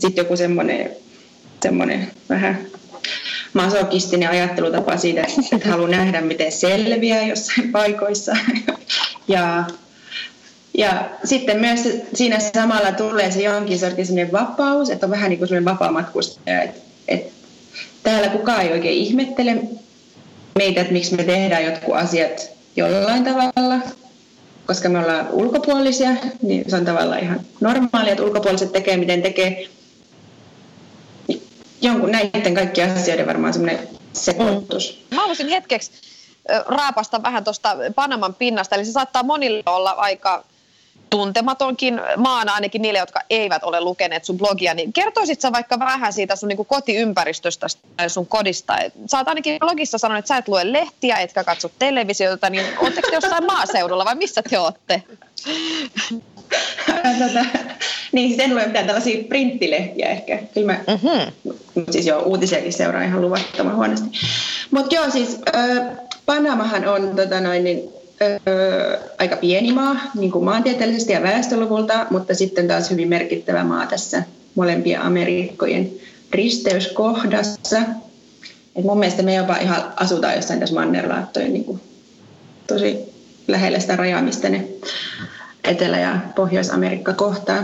sitten 0.00 0.22
joku 0.22 0.36
semmoinen 0.36 0.90
semmoinen 1.62 2.10
vähän 2.28 2.66
masokistinen 3.52 4.30
ajattelutapa 4.30 4.96
siitä, 4.96 5.26
että 5.52 5.68
haluan 5.68 5.90
nähdä, 5.90 6.20
miten 6.20 6.52
selviää 6.52 7.26
jossain 7.26 7.72
paikoissa. 7.72 8.36
ja, 9.28 9.64
ja 10.78 11.10
sitten 11.24 11.60
myös 11.60 11.80
siinä 12.14 12.38
samalla 12.54 12.92
tulee 12.92 13.30
se 13.30 13.42
jonkin 13.42 13.78
sortin 13.78 14.32
vapaus, 14.32 14.90
että 14.90 15.06
on 15.06 15.10
vähän 15.10 15.30
niin 15.30 15.38
kuin 15.38 15.48
sellainen 15.48 15.74
vapaa 15.74 15.92
matkustaja. 15.92 16.62
Että, 16.62 16.80
että 17.08 17.32
täällä 18.02 18.28
kukaan 18.28 18.62
ei 18.62 18.72
oikein 18.72 18.98
ihmettele 18.98 19.56
meitä, 20.58 20.80
että 20.80 20.92
miksi 20.92 21.16
me 21.16 21.24
tehdään 21.24 21.64
jotkut 21.64 21.94
asiat 21.94 22.50
jollain 22.76 23.24
tavalla, 23.24 23.80
koska 24.66 24.88
me 24.88 24.98
ollaan 24.98 25.28
ulkopuolisia, 25.30 26.10
niin 26.42 26.64
se 26.68 26.76
on 26.76 26.84
tavallaan 26.84 27.22
ihan 27.22 27.40
normaalia, 27.60 28.12
että 28.12 28.24
ulkopuoliset 28.24 28.72
tekee, 28.72 28.96
miten 28.96 29.22
tekee 29.22 29.68
jonkun 31.80 32.12
näiden 32.12 32.54
kaikkien 32.54 32.92
asioiden 32.92 33.26
varmaan 33.26 33.52
semmoinen 33.52 33.88
sekoitus. 34.12 35.06
Mm. 35.10 35.16
Mä 35.16 35.20
haluaisin 35.20 35.48
hetkeksi 35.48 35.90
raapasta 36.66 37.22
vähän 37.22 37.44
tuosta 37.44 37.76
Panaman 37.94 38.34
pinnasta, 38.34 38.74
eli 38.74 38.84
se 38.84 38.92
saattaa 38.92 39.22
monille 39.22 39.62
olla 39.66 39.90
aika 39.90 40.44
tuntematonkin 41.10 42.00
maana 42.16 42.52
ainakin 42.52 42.82
niille, 42.82 42.98
jotka 42.98 43.20
eivät 43.30 43.64
ole 43.64 43.80
lukeneet 43.80 44.24
sun 44.24 44.38
blogia, 44.38 44.74
niin 44.74 44.92
kertoisit 44.92 45.40
sä 45.40 45.52
vaikka 45.52 45.78
vähän 45.78 46.12
siitä 46.12 46.36
sun 46.36 46.48
niin 46.48 46.66
kotiympäristöstä 46.66 47.66
tai 47.96 48.10
sun 48.10 48.26
kodista? 48.26 48.76
Sä 49.06 49.18
oot 49.18 49.28
ainakin 49.28 49.58
blogissa 49.58 49.98
sanonut, 49.98 50.18
että 50.18 50.28
sä 50.28 50.36
et 50.36 50.48
lue 50.48 50.72
lehtiä, 50.72 51.16
etkä 51.16 51.44
katso 51.44 51.70
televisiota, 51.78 52.50
niin 52.50 52.66
ootteko 52.78 53.08
te 53.08 53.14
jossain 53.14 53.46
maaseudulla 53.46 54.04
vai 54.04 54.14
missä 54.14 54.42
te 54.42 54.58
ootte? 54.58 55.02
Tota, 57.18 57.44
niin, 58.12 58.28
siis 58.28 58.40
en 58.40 58.54
lue 58.54 58.66
mitään 58.66 58.86
tällaisia 58.86 59.24
printtilehtiä 59.24 60.08
ehkä. 60.08 60.38
Kyllä 60.54 60.72
mä 60.72 60.78
mm-hmm. 60.86 61.84
siis 61.90 62.06
joo, 62.06 62.22
uutisiakin 62.22 62.72
seuraan 62.72 63.04
ihan 63.04 63.20
luvattoman 63.20 63.76
huonosti. 63.76 64.08
Mutta 64.70 64.94
joo, 64.94 65.10
siis 65.10 65.38
äh, 65.56 65.78
Panamahan 66.26 66.88
on 66.88 67.16
tota 67.16 67.40
noin, 67.40 67.64
niin, 67.64 67.88
öö, 68.22 68.98
aika 69.18 69.36
pieni 69.36 69.72
maa 69.72 69.96
niin 70.14 70.32
kuin 70.32 70.44
maantieteellisesti 70.44 71.12
ja 71.12 71.22
väestöluvulta, 71.22 72.06
mutta 72.10 72.34
sitten 72.34 72.68
taas 72.68 72.90
hyvin 72.90 73.08
merkittävä 73.08 73.64
maa 73.64 73.86
tässä 73.86 74.22
molempien 74.54 75.00
Amerikkojen 75.00 75.90
risteyskohdassa. 76.30 77.78
Et 78.76 78.84
mun 78.84 78.98
mielestä 78.98 79.22
me 79.22 79.34
jopa 79.34 79.56
ihan 79.56 79.92
asutaan 79.96 80.34
jossain 80.34 80.60
tässä 80.60 80.74
mannerlaattojen 80.74 81.52
niin 81.52 81.64
kuin, 81.64 81.80
tosi 82.66 83.15
lähellä 83.48 83.80
sitä 83.80 83.96
rajaa, 83.96 84.22
mistä 84.22 84.48
ne 84.48 84.64
Etelä- 85.64 85.98
ja 85.98 86.18
Pohjois-Amerikka 86.34 87.12
kohtaa. 87.12 87.62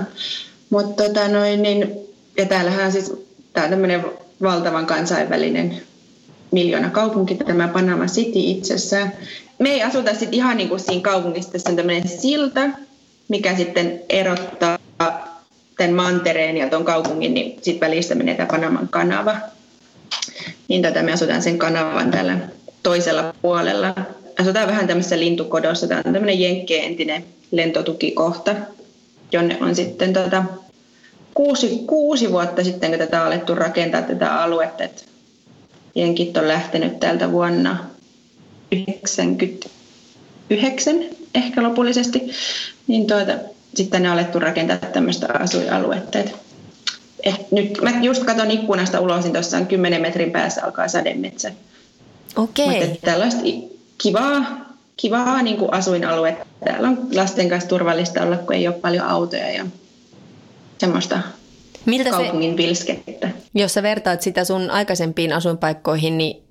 Mutta 0.70 1.04
tota 1.04 1.28
noin, 1.28 1.62
niin, 1.62 1.92
ja 2.38 2.46
täällähän 2.46 2.92
siis, 2.92 3.12
tää 3.52 3.64
on 3.64 3.70
tämmöinen 3.70 4.04
valtavan 4.42 4.86
kansainvälinen 4.86 5.82
miljoona 6.50 6.90
kaupunki, 6.90 7.34
tämä 7.34 7.68
Panama 7.68 8.06
City 8.06 8.38
itsessään 8.38 9.12
me 9.62 9.70
ei 9.70 9.82
asuta 9.82 10.10
sitten 10.10 10.34
ihan 10.34 10.56
niin 10.56 10.68
kuin 10.68 10.80
siinä 10.80 11.02
kaupungissa, 11.02 11.52
tässä 11.52 11.70
on 11.70 11.76
tämmöinen 11.76 12.08
silta, 12.08 12.60
mikä 13.28 13.56
sitten 13.56 14.00
erottaa 14.08 14.78
tämän 15.76 15.94
mantereen 15.94 16.56
ja 16.56 16.68
tuon 16.70 16.84
kaupungin, 16.84 17.34
niin 17.34 17.58
sitten 17.62 17.88
välistä 17.88 18.14
menee 18.14 18.34
tämä 18.34 18.46
Panaman 18.46 18.88
kanava. 18.88 19.36
Niin 20.68 20.82
tätä 20.82 21.02
me 21.02 21.12
asutaan 21.12 21.42
sen 21.42 21.58
kanavan 21.58 22.10
tällä 22.10 22.36
toisella 22.82 23.34
puolella. 23.42 23.94
Asutaan 24.40 24.68
vähän 24.68 24.86
tämmöisessä 24.86 25.18
lintukodossa. 25.18 25.86
Tämä 25.86 26.02
on 26.06 26.12
tämmöinen 26.12 26.40
jenkkeen 26.40 26.84
entinen 26.84 27.24
lentotukikohta, 27.50 28.54
jonne 29.32 29.58
on 29.60 29.74
sitten 29.74 30.12
tota, 30.12 30.44
kuusi, 31.34 31.82
kuusi 31.86 32.32
vuotta 32.32 32.64
sitten, 32.64 32.90
kun 32.90 32.98
tätä 32.98 33.20
on 33.20 33.26
alettu 33.26 33.54
rakentaa 33.54 34.02
tätä 34.02 34.42
aluetta. 34.42 34.84
Et 34.84 35.08
jenkit 35.94 36.36
on 36.36 36.48
lähtenyt 36.48 37.00
täältä 37.00 37.32
vuonna 37.32 37.76
99 38.72 40.96
ehkä 41.34 41.62
lopullisesti, 41.62 42.30
niin 42.86 43.06
tuota, 43.06 43.32
sitten 43.74 44.02
ne 44.02 44.08
on 44.08 44.14
alettu 44.14 44.38
rakentaa 44.38 44.76
tämmöistä 44.76 45.26
asuinaluetta. 45.40 46.18
Et, 46.18 46.34
et 47.22 47.52
nyt 47.52 47.78
mä 47.82 47.90
just 48.02 48.24
katson 48.24 48.50
ikkunasta 48.50 49.00
ulos, 49.00 49.24
niin 49.24 49.32
tuossa 49.32 49.56
on 49.56 49.66
10 49.66 50.02
metrin 50.02 50.30
päässä 50.30 50.64
alkaa 50.64 50.88
sademetsä. 50.88 51.52
Okei. 52.36 52.66
Mutta 52.66 53.06
tällaista 53.06 53.40
kivaa, 54.02 54.44
kivaa 54.96 55.42
niin 55.42 55.56
kuin 55.56 55.72
asuinaluetta. 55.72 56.46
Täällä 56.64 56.88
on 56.88 56.98
lasten 57.14 57.48
kanssa 57.48 57.68
turvallista 57.68 58.22
olla, 58.22 58.36
kun 58.36 58.54
ei 58.54 58.68
ole 58.68 58.74
paljon 58.74 59.06
autoja 59.06 59.50
ja 59.50 59.66
semmoista 60.78 61.18
Miltä 61.86 62.10
kaupungin 62.10 62.50
se, 62.50 62.56
vilskettä. 62.56 63.28
Jos 63.54 63.74
sä 63.74 63.82
vertaat 63.82 64.22
sitä 64.22 64.44
sun 64.44 64.70
aikaisempiin 64.70 65.32
asuinpaikkoihin, 65.32 66.18
niin 66.18 66.42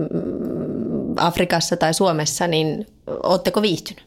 Afrikassa 1.17 1.77
tai 1.77 1.93
Suomessa, 1.93 2.48
niin 2.48 2.88
ootteko 3.24 3.62
viihtynyt? 3.62 4.03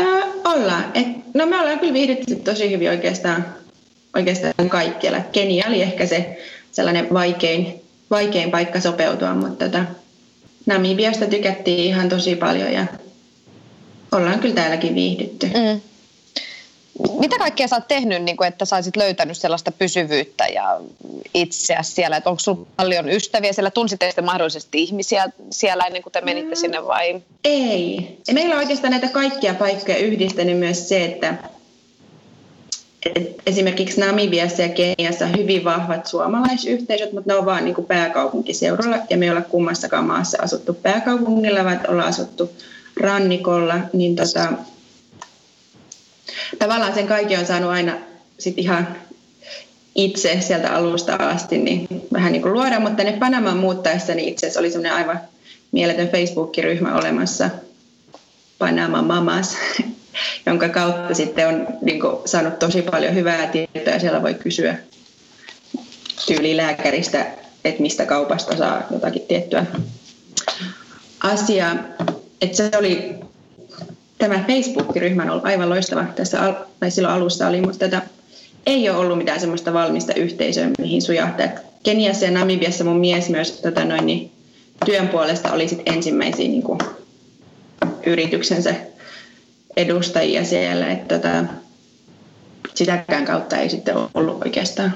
Öö, 0.00 0.06
ollaan. 0.44 0.84
Et, 0.94 1.06
no 1.34 1.46
me 1.46 1.60
ollaan 1.60 1.78
kyllä 1.78 1.92
viihdytty 1.92 2.36
tosi 2.36 2.70
hyvin 2.70 2.90
oikeastaan, 2.90 3.44
oikeastaan 4.16 4.68
kaikkialla. 4.68 5.20
Kenia 5.32 5.64
oli 5.68 5.82
ehkä 5.82 6.06
se 6.06 6.38
sellainen 6.72 7.06
vaikein, 7.12 7.80
vaikein 8.10 8.50
paikka 8.50 8.80
sopeutua, 8.80 9.34
mutta 9.34 9.64
tota, 9.64 9.84
Namibiasta 10.70 11.26
tykättiin 11.26 11.84
ihan 11.84 12.08
tosi 12.08 12.36
paljon 12.36 12.72
ja 12.72 12.86
ollaan 14.12 14.38
kyllä 14.38 14.54
täälläkin 14.54 14.94
viihdytty. 14.94 15.46
Mm. 15.46 15.80
Mitä 17.20 17.38
kaikkea 17.38 17.68
sä 17.68 17.76
oot 17.76 17.88
tehnyt, 17.88 18.22
niin 18.22 18.36
kuin, 18.36 18.48
että 18.48 18.64
sä 18.64 18.76
olisit 18.76 18.96
löytänyt 18.96 19.36
sellaista 19.36 19.72
pysyvyyttä 19.72 20.46
ja 20.46 20.80
itseäsi 21.34 21.92
siellä? 21.92 22.16
Että 22.16 22.30
onko 22.30 22.40
sulla 22.40 22.66
paljon 22.76 23.08
ystäviä 23.08 23.52
siellä? 23.52 23.70
Tunsitte 23.70 24.06
sitten 24.06 24.24
mahdollisesti 24.24 24.82
ihmisiä 24.82 25.28
siellä 25.50 25.84
ennen 25.84 26.02
kuin 26.02 26.12
te 26.12 26.20
menitte 26.20 26.54
mm. 26.54 26.60
sinne 26.60 26.86
vai? 26.86 27.22
Ei. 27.44 28.18
Meillä 28.32 28.54
on 28.54 28.58
oikeastaan 28.58 28.90
näitä 28.90 29.08
kaikkia 29.08 29.54
paikkoja 29.54 29.98
yhdistänyt 29.98 30.58
myös 30.58 30.88
se, 30.88 31.04
että 31.04 31.34
et 33.06 33.42
esimerkiksi 33.46 34.00
Namibiassa 34.00 34.62
ja 34.62 34.68
Keniassa 34.68 35.24
on 35.24 35.36
hyvin 35.36 35.64
vahvat 35.64 36.06
suomalaisyhteisöt, 36.06 37.12
mutta 37.12 37.32
ne 37.32 37.38
on 37.38 37.44
vain 37.44 37.64
niin 37.64 37.86
pääkaupunkiseudulla. 37.88 38.96
Ja 39.10 39.16
me 39.16 39.24
ei 39.24 39.30
olla 39.30 39.42
kummassakaan 39.42 40.04
maassa 40.04 40.38
asuttu 40.42 40.74
pääkaupungilla, 40.74 41.64
vaan 41.64 41.80
ollaan 41.88 42.08
asuttu 42.08 42.50
rannikolla, 43.00 43.78
niin 43.92 44.16
tota, 44.16 44.52
tavallaan 46.58 46.94
sen 46.94 47.06
kaiken 47.06 47.40
on 47.40 47.46
saanut 47.46 47.70
aina 47.70 47.96
sit 48.38 48.58
ihan 48.58 48.88
itse 49.94 50.40
sieltä 50.40 50.74
alusta 50.74 51.14
asti 51.14 51.58
niin 51.58 51.86
vähän 52.12 52.32
niin 52.32 52.42
kuin 52.42 52.52
luoda, 52.52 52.80
mutta 52.80 53.04
ne 53.04 53.12
Panaman 53.12 53.56
muuttaessa 53.56 54.14
niin 54.14 54.28
itse 54.28 54.46
asiassa 54.46 54.60
oli 54.60 54.70
semmoinen 54.70 54.92
aivan 54.92 55.20
mieletön 55.72 56.08
Facebook-ryhmä 56.08 56.94
olemassa, 56.94 57.50
Panama 58.58 59.02
Mamas, 59.02 59.56
jonka 60.46 60.68
kautta 60.68 61.14
sitten 61.14 61.48
on 61.48 61.66
niin 61.82 62.00
kuin, 62.00 62.16
saanut 62.24 62.58
tosi 62.58 62.82
paljon 62.82 63.14
hyvää 63.14 63.46
tietoa 63.46 63.94
ja 63.94 64.00
siellä 64.00 64.22
voi 64.22 64.34
kysyä 64.34 64.76
tyyli 66.26 66.56
lääkäristä, 66.56 67.26
että 67.64 67.82
mistä 67.82 68.06
kaupasta 68.06 68.56
saa 68.56 68.82
jotakin 68.90 69.22
tiettyä 69.22 69.66
asiaa. 71.20 71.74
Että 72.40 72.56
se 72.56 72.70
oli 72.78 73.14
tämä 74.18 74.44
Facebook-ryhmä 74.46 75.22
on 75.22 75.30
ollut 75.30 75.46
aivan 75.46 75.68
loistava 75.68 76.04
tässä, 76.04 76.54
tai 76.80 76.90
silloin 76.90 77.14
alussa 77.14 77.48
oli, 77.48 77.60
mutta 77.60 77.78
tätä 77.78 78.02
ei 78.66 78.90
ole 78.90 78.98
ollut 78.98 79.18
mitään 79.18 79.40
semmoista 79.40 79.72
valmista 79.72 80.14
yhteisöä, 80.14 80.70
mihin 80.78 81.02
sujahtaa. 81.02 81.46
Keniassa 81.82 82.24
ja 82.24 82.30
Namibiassa 82.30 82.84
mun 82.84 83.00
mies 83.00 83.28
myös 83.28 83.52
tota 83.52 83.84
noin, 83.84 84.06
niin, 84.06 84.30
työn 84.86 85.08
puolesta 85.08 85.52
oli 85.52 85.68
sit 85.68 85.82
ensimmäisiä 85.86 86.48
niin 86.48 86.62
kuin, 86.62 86.78
yrityksensä 88.06 88.74
edustajia 89.76 90.44
siellä. 90.44 90.90
Että, 90.92 91.18
tota, 91.18 91.44
sitäkään 92.74 93.24
kautta 93.24 93.56
ei 93.56 93.70
sitten 93.70 93.94
ollut 94.14 94.42
oikeastaan 94.44 94.94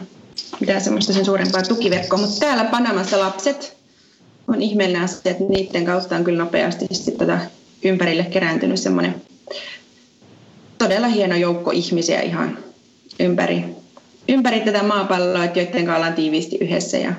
mitään 0.60 0.80
semmoista 0.80 1.12
sen 1.12 1.24
suurempaa 1.24 1.62
tukiverkkoa. 1.62 2.18
Mutta 2.18 2.38
täällä 2.40 2.64
Panamassa 2.64 3.18
lapset 3.18 3.76
on 4.48 4.62
ihmeellinen 4.62 5.02
asia, 5.02 5.30
että 5.30 5.44
niiden 5.48 5.84
kautta 5.84 6.16
on 6.16 6.24
kyllä 6.24 6.44
nopeasti 6.44 6.86
sit, 6.92 7.18
tota, 7.18 7.38
ympärille 7.84 8.24
kerääntynyt 8.24 8.80
semmoinen 8.80 9.14
todella 10.78 11.06
hieno 11.06 11.36
joukko 11.36 11.70
ihmisiä 11.70 12.20
ihan 12.20 12.58
ympäri, 13.20 13.64
ympäri 14.28 14.60
tätä 14.60 14.82
maapalloa, 14.82 15.44
joiden 15.44 15.72
kanssa 15.72 15.96
ollaan 15.96 16.14
tiiviisti 16.14 16.58
yhdessä. 16.60 16.98
Ja, 16.98 17.12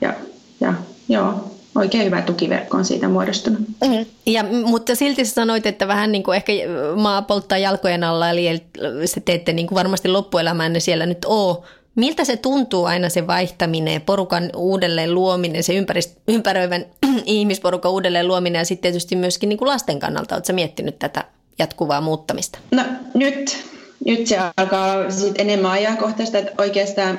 ja, 0.00 0.14
ja 0.60 0.74
joo, 1.08 1.55
oikein 1.76 2.04
hyvä 2.04 2.22
tukiverkko 2.22 2.76
on 2.76 2.84
siitä 2.84 3.08
muodostunut. 3.08 3.60
Mm. 3.60 4.06
Ja, 4.26 4.44
mutta 4.64 4.94
silti 4.94 5.24
sanoit, 5.24 5.66
että 5.66 5.88
vähän 5.88 6.12
niin 6.12 6.22
kuin 6.22 6.36
ehkä 6.36 6.52
maa 6.96 7.22
polttaa 7.22 7.58
jalkojen 7.58 8.04
alla, 8.04 8.30
eli 8.30 8.62
se 9.04 9.20
teette 9.20 9.52
niin 9.52 9.66
kuin 9.66 9.76
varmasti 9.76 10.08
loppuelämänne 10.08 10.80
siellä 10.80 11.06
nyt 11.06 11.24
oo 11.24 11.64
Miltä 11.96 12.24
se 12.24 12.36
tuntuu 12.36 12.84
aina 12.84 13.08
se 13.08 13.26
vaihtaminen, 13.26 14.00
porukan 14.00 14.50
uudelleen 14.56 15.14
luominen, 15.14 15.62
se 15.62 15.84
ympäröivän 16.28 16.84
ihmisporukan 17.24 17.92
uudelleen 17.92 18.28
luominen 18.28 18.58
ja 18.58 18.64
sitten 18.64 18.92
tietysti 18.92 19.16
myöskin 19.16 19.48
niin 19.48 19.58
kuin 19.58 19.68
lasten 19.68 19.98
kannalta? 19.98 20.34
Oletko 20.34 20.52
miettinyt 20.52 20.98
tätä 20.98 21.24
jatkuvaa 21.58 22.00
muuttamista? 22.00 22.58
No 22.70 22.82
nyt, 23.14 23.64
nyt 24.04 24.26
se 24.26 24.38
alkaa 24.56 25.10
sit 25.10 25.34
enemmän 25.38 25.70
ajankohtaista, 25.70 26.38
että 26.38 26.52
oikeastaan 26.58 27.18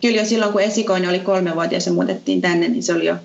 kyllä 0.00 0.20
jo 0.20 0.26
silloin 0.26 0.52
kun 0.52 0.62
esikoinen 0.62 1.10
oli 1.10 1.18
kolmevuotias 1.18 1.86
ja 1.86 1.92
muutettiin 1.92 2.40
tänne, 2.40 2.68
niin 2.68 2.82
se 2.82 2.94
oli 2.94 3.06
jo 3.06 3.16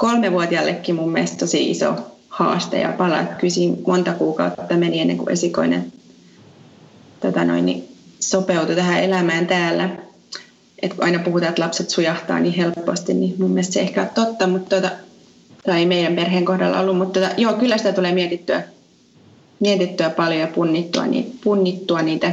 kolmevuotiaallekin 0.00 0.94
mun 0.94 1.12
mielestä 1.12 1.36
tosi 1.36 1.70
iso 1.70 1.94
haaste 2.28 2.80
ja 2.80 2.88
pala. 2.98 3.24
Kyllä 3.24 3.76
monta 3.86 4.12
kuukautta 4.12 4.76
meni 4.76 5.00
ennen 5.00 5.16
kuin 5.16 5.30
esikoinen 5.30 5.92
tota 7.20 7.44
noin, 7.44 7.66
niin 7.66 7.88
sopeutui 8.20 8.74
tähän 8.74 9.04
elämään 9.04 9.46
täällä. 9.46 9.90
Et 10.82 10.94
kun 10.94 11.04
aina 11.04 11.18
puhutaan, 11.18 11.48
että 11.48 11.62
lapset 11.62 11.90
sujahtaa 11.90 12.40
niin 12.40 12.54
helposti, 12.54 13.14
niin 13.14 13.34
mun 13.38 13.50
mielestä 13.50 13.72
se 13.72 13.80
ehkä 13.80 14.02
on 14.02 14.08
totta, 14.14 14.46
mutta 14.46 14.68
tuota, 14.68 14.96
tai 15.66 15.78
ei 15.78 15.86
meidän 15.86 16.16
perheen 16.16 16.44
kohdalla 16.44 16.80
ollut, 16.80 16.98
mutta 16.98 17.20
tuota, 17.20 17.34
joo, 17.36 17.52
kyllä 17.52 17.78
sitä 17.78 17.92
tulee 17.92 18.12
mietittyä, 18.12 18.62
mietittyä 19.60 20.10
paljon 20.10 20.40
ja 20.40 20.46
punnittua, 20.46 21.06
niin, 21.06 21.38
punnittua 21.44 22.02
niitä 22.02 22.32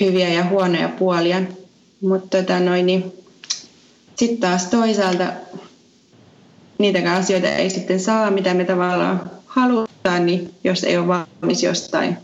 hyviä 0.00 0.28
ja 0.28 0.44
huonoja 0.44 0.88
puolia. 0.88 1.42
Mutta 2.00 2.38
tota 2.38 2.60
noin, 2.60 2.86
niin, 2.86 3.23
sitten 4.16 4.38
taas 4.38 4.66
toisaalta 4.66 5.24
niitäkään 6.78 7.20
asioita 7.20 7.48
ei 7.48 7.70
sitten 7.70 8.00
saa, 8.00 8.30
mitä 8.30 8.54
me 8.54 8.64
tavallaan 8.64 9.30
halutaan, 9.46 10.26
niin 10.26 10.54
jos 10.64 10.84
ei 10.84 10.98
ole 10.98 11.06
valmis 11.08 11.62
jostain. 11.62 12.16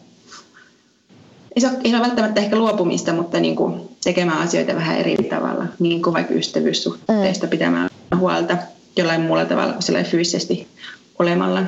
Ei 1.57 1.61
se 1.61 1.67
ole, 1.67 1.77
ei 1.85 1.95
ole 1.95 2.03
välttämättä 2.03 2.41
ehkä 2.41 2.57
luopumista, 2.57 3.13
mutta 3.13 3.41
niin 3.41 3.57
kuin 3.57 3.89
tekemään 4.05 4.39
asioita 4.39 4.75
vähän 4.75 4.99
eri 4.99 5.17
tavalla, 5.17 5.65
niin 5.79 6.03
kuin 6.03 6.15
vaikka 6.15 6.35
ystävyyssuhteista 6.35 7.47
mm. 7.47 7.51
pitämään 7.51 7.91
huolta 8.17 8.57
jollain 8.97 9.21
muulla 9.21 9.45
tavalla 9.45 9.73
kuin 9.73 10.05
fyysisesti 10.05 10.69
olemalla 11.19 11.63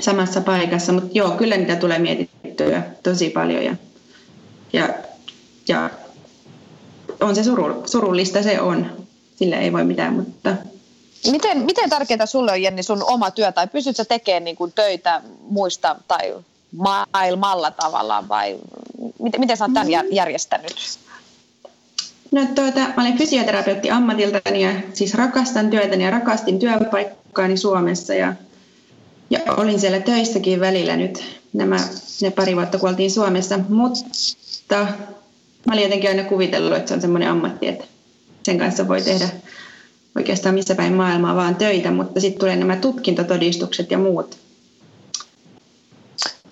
samassa 0.00 0.40
paikassa. 0.40 0.92
Mutta 0.92 1.10
joo, 1.12 1.30
kyllä 1.30 1.56
niitä 1.56 1.76
tulee 1.76 1.98
mietittyä 1.98 2.82
tosi 3.02 3.30
paljon 3.30 3.64
ja, 3.64 3.76
ja, 4.72 4.88
ja 5.68 5.90
on 7.20 7.34
se 7.34 7.44
suru, 7.44 7.82
surullista, 7.86 8.42
se 8.42 8.60
on. 8.60 9.05
Sillä 9.36 9.56
ei 9.56 9.72
voi 9.72 9.84
mitään, 9.84 10.14
mutta... 10.14 10.56
Miten, 11.30 11.58
miten 11.58 11.90
tärkeää 11.90 12.26
sulle 12.26 12.52
on, 12.52 12.62
Jenni, 12.62 12.82
sun 12.82 13.04
oma 13.04 13.30
työ, 13.30 13.52
tai 13.52 13.66
pystytkö 13.66 14.04
tekemään 14.04 14.44
niin 14.44 14.56
kuin 14.56 14.72
töitä 14.72 15.22
muista 15.40 15.96
tai 16.08 16.34
maailmalla 16.76 17.70
tavallaan, 17.70 18.28
vai 18.28 18.58
miten, 19.22 19.40
miten 19.40 19.56
sä 19.56 19.64
oot 19.64 19.74
tämän 19.74 19.86
mm. 19.86 20.12
järjestänyt? 20.12 20.98
No 22.32 22.46
tuota, 22.54 22.80
mä 22.80 23.02
olen 23.02 23.18
fysioterapeutti 23.18 23.90
ammatiltani 23.90 24.62
ja 24.62 24.70
siis 24.94 25.14
rakastan 25.14 25.70
työtäni 25.70 26.04
ja 26.04 26.10
rakastin 26.10 26.58
työpaikkaani 26.58 27.56
Suomessa 27.56 28.14
ja, 28.14 28.34
ja 29.30 29.40
olin 29.56 29.80
siellä 29.80 30.00
töissäkin 30.00 30.60
välillä 30.60 30.96
nyt 30.96 31.24
nämä 31.52 31.76
ne 32.22 32.30
pari 32.30 32.56
vuotta, 32.56 32.78
kun 32.78 32.88
oltiin 32.88 33.10
Suomessa, 33.10 33.58
mutta 33.68 34.86
mä 35.66 35.72
olin 35.72 35.82
jotenkin 35.82 36.10
aina 36.10 36.24
kuvitellut, 36.24 36.76
että 36.76 36.88
se 36.88 36.94
on 36.94 37.00
semmoinen 37.00 37.30
ammatti, 37.30 37.68
että 37.68 37.84
sen 38.46 38.58
kanssa 38.58 38.88
voi 38.88 39.02
tehdä 39.02 39.28
oikeastaan 40.16 40.54
missä 40.54 40.74
päin 40.74 40.92
maailmaa 40.92 41.36
vaan 41.36 41.56
töitä, 41.56 41.90
mutta 41.90 42.20
sitten 42.20 42.40
tulee 42.40 42.56
nämä 42.56 42.76
tutkintotodistukset 42.76 43.90
ja 43.90 43.98
muut 43.98 44.36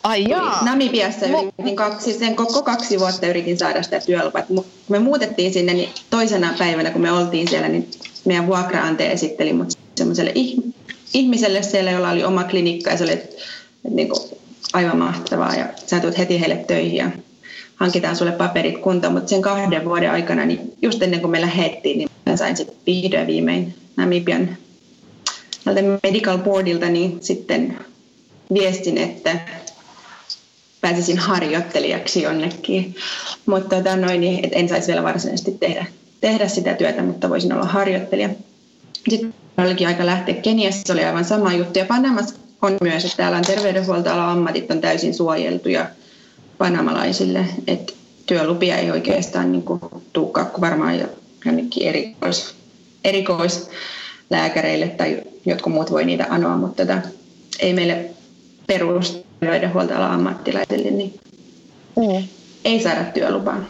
Ai 0.03 0.29
jaa. 0.29 0.65
Namibiassa 0.65 1.27
yritin 1.27 1.77
kaksi, 1.77 2.19
sen 2.19 2.37
koko 2.37 2.63
kaksi 2.63 2.99
vuotta 2.99 3.27
yritin 3.27 3.59
saada 3.59 3.83
sitä 3.83 4.01
työlupaa. 4.01 4.43
Kun 4.43 4.65
me 4.89 4.99
muutettiin 4.99 5.53
sinne, 5.53 5.75
niin 5.75 5.89
toisena 6.11 6.55
päivänä 6.59 6.91
kun 6.91 7.03
me 7.03 7.13
oltiin 7.13 7.49
siellä, 7.49 7.69
niin 7.69 7.91
meidän 8.25 8.47
vuokraante 8.47 9.13
esitteli 9.13 9.53
mut 9.53 9.79
semmoiselle 9.95 10.33
ihmiselle 11.15 11.63
siellä, 11.63 11.91
jolla 11.91 12.11
oli 12.11 12.25
oma 12.25 12.45
klinikka 12.45 12.91
ja 12.91 12.97
se 12.97 13.05
oli 13.05 13.23
niin 13.91 14.09
kuin, 14.09 14.21
aivan 14.73 14.99
mahtavaa 14.99 15.55
ja 15.55 15.67
sä 15.87 16.01
tulet 16.01 16.19
heti 16.19 16.41
heille 16.41 16.57
töihin 16.57 16.97
ja 16.97 17.11
hankitaan 17.76 18.16
sulle 18.16 18.33
paperit 18.33 18.78
kuntoon, 18.78 19.12
mutta 19.12 19.28
sen 19.28 19.43
kahden 19.43 19.85
vuoden 19.85 20.11
aikana, 20.11 20.45
niin 20.45 20.73
just 20.83 21.02
ennen 21.02 21.21
kuin 21.21 21.31
me 21.31 21.40
lähdettiin, 21.40 21.99
niin 21.99 22.09
mä 22.26 22.37
sain 22.37 22.57
sitten 22.57 22.76
vihdoin 22.87 23.26
viimein 23.26 23.75
Namibian 23.97 24.57
medical 26.02 26.38
boardilta 26.38 26.88
niin 26.88 27.19
sitten 27.21 27.78
viestin, 28.54 28.99
että 28.99 29.37
pääsisin 30.81 31.19
harjoittelijaksi 31.19 32.23
jonnekin. 32.23 32.95
Mutta 33.47 33.76
tota, 33.76 33.97
noin, 33.97 34.21
niin, 34.21 34.45
et 34.45 34.52
en 34.54 34.69
saisi 34.69 34.87
vielä 34.87 35.02
varsinaisesti 35.02 35.52
tehdä, 35.61 35.87
tehdä 36.21 36.49
sitä 36.49 36.75
työtä, 36.75 37.02
mutta 37.02 37.31
voisin 37.31 37.52
olla 37.52 37.64
harjoittelija. 37.64 38.28
Sitten 39.09 39.35
olikin 39.59 39.87
aika 39.87 40.07
lähteä 40.07 40.35
Keniassa, 40.35 40.93
oli 40.93 41.04
aivan 41.04 41.25
sama 41.25 41.52
juttu. 41.52 41.78
Ja 41.78 41.85
Panamassa 41.85 42.35
on 42.62 42.76
myös, 42.81 43.04
että 43.04 43.16
täällä 43.16 43.38
on 43.38 43.45
terveydenhuoltoalan 43.45 44.28
ammatit 44.28 44.71
on 44.71 44.81
täysin 44.81 45.14
suojeltuja 45.14 45.87
panamalaisille, 46.58 47.46
että 47.66 47.92
työlupia 48.26 48.76
ei 48.76 48.90
oikeastaan 48.90 49.52
niin 49.52 49.62
kuin, 49.62 49.80
tuukaan 50.12 50.46
kuin 50.46 50.61
varmaan 50.61 51.00
jonnekin 51.44 51.88
erikois, 51.88 52.54
erikoislääkäreille 53.04 54.88
tai 54.88 55.23
jotkut 55.46 55.73
muut 55.73 55.90
voi 55.90 56.04
niitä 56.04 56.26
anoa, 56.30 56.56
mutta 56.56 56.87
tota, 56.87 56.99
ei 57.61 57.73
meille 57.73 58.11
perusterveydenhuoltoalan 58.66 60.11
ammattilaisille, 60.11 60.90
niin 60.90 61.21
mm. 61.97 62.28
ei 62.64 62.82
saada 62.82 63.04
työlupaa. 63.04 63.60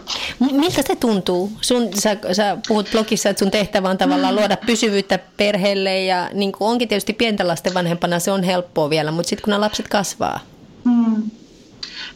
Miltä 0.53 0.83
se 0.83 0.97
tuntuu? 0.97 1.53
Sun, 1.61 1.89
sä, 1.99 2.17
sä 2.33 2.57
puhut 2.69 2.89
blogissa, 2.93 3.29
että 3.29 3.39
sun 3.39 3.51
tehtävä 3.51 3.91
on 3.91 3.99
tavallaan 3.99 4.35
mm. 4.35 4.41
luoda 4.41 4.57
pysyvyyttä 4.67 5.19
perheelle 5.37 6.05
ja 6.05 6.31
niin 6.33 6.53
onkin 6.61 6.89
tietysti 6.89 7.13
pienten 7.13 7.49
lasten 7.49 7.75
vanhempana 7.75 8.19
se 8.19 8.31
on 8.31 8.43
helppoa 8.43 8.91
vielä, 8.91 9.11
mutta 9.11 9.29
sitten 9.29 9.45
kun 9.45 9.51
nämä 9.51 9.61
lapset 9.61 9.89
kasvaa? 9.89 10.41
Mm. 10.85 11.31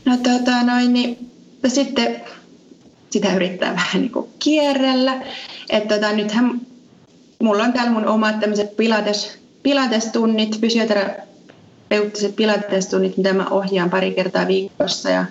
No 0.04 0.16
tota 0.16 0.62
noin, 0.62 0.92
niin 0.92 1.30
no 1.62 1.70
sitten 1.70 2.20
sitä 3.10 3.34
yrittää 3.34 3.74
vähän 3.80 4.02
niin 4.02 4.12
kierrellä. 4.38 5.22
Että 5.70 5.94
tota, 5.94 6.12
nythän 6.12 6.60
mulla 7.38 7.62
on 7.62 7.72
täällä 7.72 7.92
mun 7.92 8.06
omat 8.06 8.40
tämmöiset 8.40 8.76
pilates, 8.76 9.38
pilatestunnit, 9.62 10.60
fysioterapeuttiset 10.60 12.36
pilatestunnit, 12.36 13.16
mitä 13.16 13.32
mä 13.32 13.46
ohjaan 13.50 13.90
pari 13.90 14.10
kertaa 14.14 14.46
viikossa. 14.46 15.10
Ja, 15.10 15.24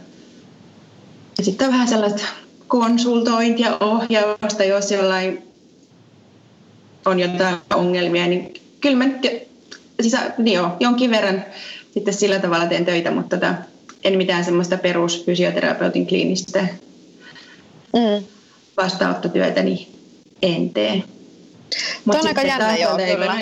ja 1.38 1.44
sitten 1.44 1.68
on 1.68 1.74
vähän 1.74 1.88
sellaista 1.88 2.24
konsultointia, 2.68 3.78
ohjausta, 3.80 4.64
jos 4.64 4.92
jollain 4.92 5.44
on 7.06 7.20
jotain 7.20 7.58
ongelmia, 7.76 8.28
niin 8.28 8.54
kyllä 8.82 8.96
mä 8.96 9.06
nyt, 9.06 9.28
siis, 10.02 10.16
niin 10.38 10.56
joo, 10.56 10.78
jonkin 10.80 11.12
verran 11.12 11.46
sitten 11.92 12.14
sillä 12.14 12.40
tavalla 12.40 12.66
teen 12.66 12.86
töitä, 12.86 13.12
mutta 13.12 13.38
tota, 13.38 13.54
en 14.08 14.18
mitään 14.18 14.46
semmoista 14.46 14.78
perusfysioterapeutin 14.78 16.08
kliinistä 16.08 16.68
mm. 17.94 18.26
vastaanottotyötä, 18.78 19.64
niin 19.64 19.88
en 20.42 20.70
tee. 20.70 21.04
Mut 22.06 22.16
on 22.16 22.28
aika 22.28 22.42
jännä 22.42 22.78
joo, 22.78 22.98
kyllä. 22.98 23.36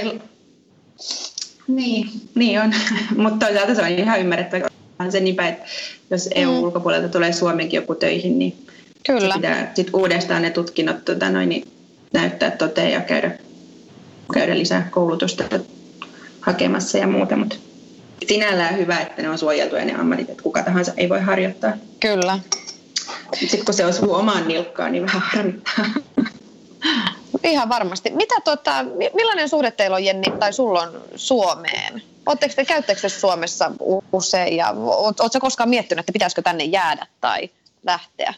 Niin, 1.68 2.10
niin 2.36 2.62
on. 2.62 2.74
Mutta 3.24 3.46
toisaalta 3.46 3.76
se 3.76 3.82
on 3.82 3.88
ihan 3.88 4.20
ymmärrettävä. 4.20 4.68
On 5.00 5.12
se 5.12 5.20
niinpä, 5.20 5.48
että 5.48 5.66
jos 6.10 6.30
EU-ulkopuolelta 6.36 7.10
tulee 7.10 7.34
Suomenkin 7.34 7.78
joku 7.78 7.96
töihin, 7.96 8.40
niin 8.40 8.66
Kyllä. 9.06 9.36
pitää 9.36 9.72
sit 9.76 9.90
uudestaan 9.94 10.42
ne 10.42 10.50
tutkinnot 10.50 11.06
tota 11.06 11.30
noin, 11.30 11.50
niin 11.50 11.68
näyttää 12.14 12.52
toteen 12.52 12.92
ja 12.92 13.02
käydä, 13.02 13.32
käydä 14.34 14.58
lisää 14.58 14.88
koulutusta 14.92 15.44
hakemassa 16.42 16.98
ja 16.98 17.08
muuta. 17.08 17.36
Mutta 17.36 17.56
sinällään 18.28 18.78
hyvä, 18.78 19.00
että 19.00 19.22
ne 19.22 19.30
on 19.30 19.38
suojeltuja 19.38 19.86
ne 19.86 19.96
ammatit, 19.96 20.30
että 20.30 20.44
kuka 20.44 20.64
tahansa 20.64 20.94
ei 20.98 21.10
voi 21.10 21.22
harjoittaa. 21.22 21.72
Kyllä. 22.00 22.40
Sitten 23.40 23.66
kun 23.66 23.74
se 23.74 23.86
osuu 23.86 24.14
omaan 24.14 24.48
nilkkaan, 24.48 24.92
niin 24.92 25.06
vähän 25.06 25.22
harmittaa. 25.26 25.86
Ihan 27.44 27.70
varmasti. 27.70 28.10
Mitä 28.10 28.36
tota, 28.44 28.86
millainen 29.14 29.50
suhde 29.50 29.72
teillä 29.72 29.96
on 29.96 30.06
Jenni 30.06 30.32
tai 30.40 30.54
sulla 30.54 30.82
on 30.82 31.02
Suomeen? 31.16 32.02
Oletteko 32.26 32.54
te, 32.56 32.66
käyttekö 32.66 33.02
te 33.02 33.10
Suomessa 33.10 33.72
usein 34.14 34.58
ja 34.58 34.70
oletko 34.88 35.40
koskaan 35.40 35.70
miettinyt, 35.70 36.00
että 36.00 36.14
pitäisikö 36.14 36.42
tänne 36.42 36.64
jäädä 36.64 37.08
tai 37.22 37.50
lähteä? 37.84 38.34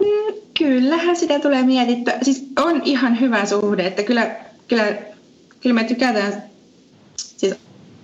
Mm, 0.00 0.34
kyllähän 0.58 1.16
sitä 1.16 1.38
tulee 1.38 1.62
mietittyä. 1.62 2.18
Siis 2.22 2.44
on 2.56 2.82
ihan 2.84 3.20
hyvä 3.20 3.46
suhde, 3.46 3.86
että 3.86 4.02
kyllä, 4.02 4.36
kyllä, 4.68 4.86
kyllä 5.60 5.74
me 5.74 5.84
tykätään, 5.84 6.42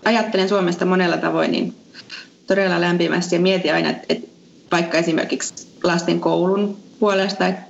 ajattelen 0.05 0.49
Suomesta 0.49 0.85
monella 0.85 1.17
tavoin 1.17 1.53
niin 1.53 1.75
todella 2.47 2.81
lämpimästi 2.81 3.37
ja 3.37 3.41
mietin 3.41 3.75
aina, 3.75 3.91
että, 3.91 4.05
että 4.09 4.29
vaikka 4.73 4.99
esimerkiksi 4.99 5.69
lasten 5.83 6.21
koulun 6.21 6.77
puolesta, 7.01 7.47
että, 7.47 7.63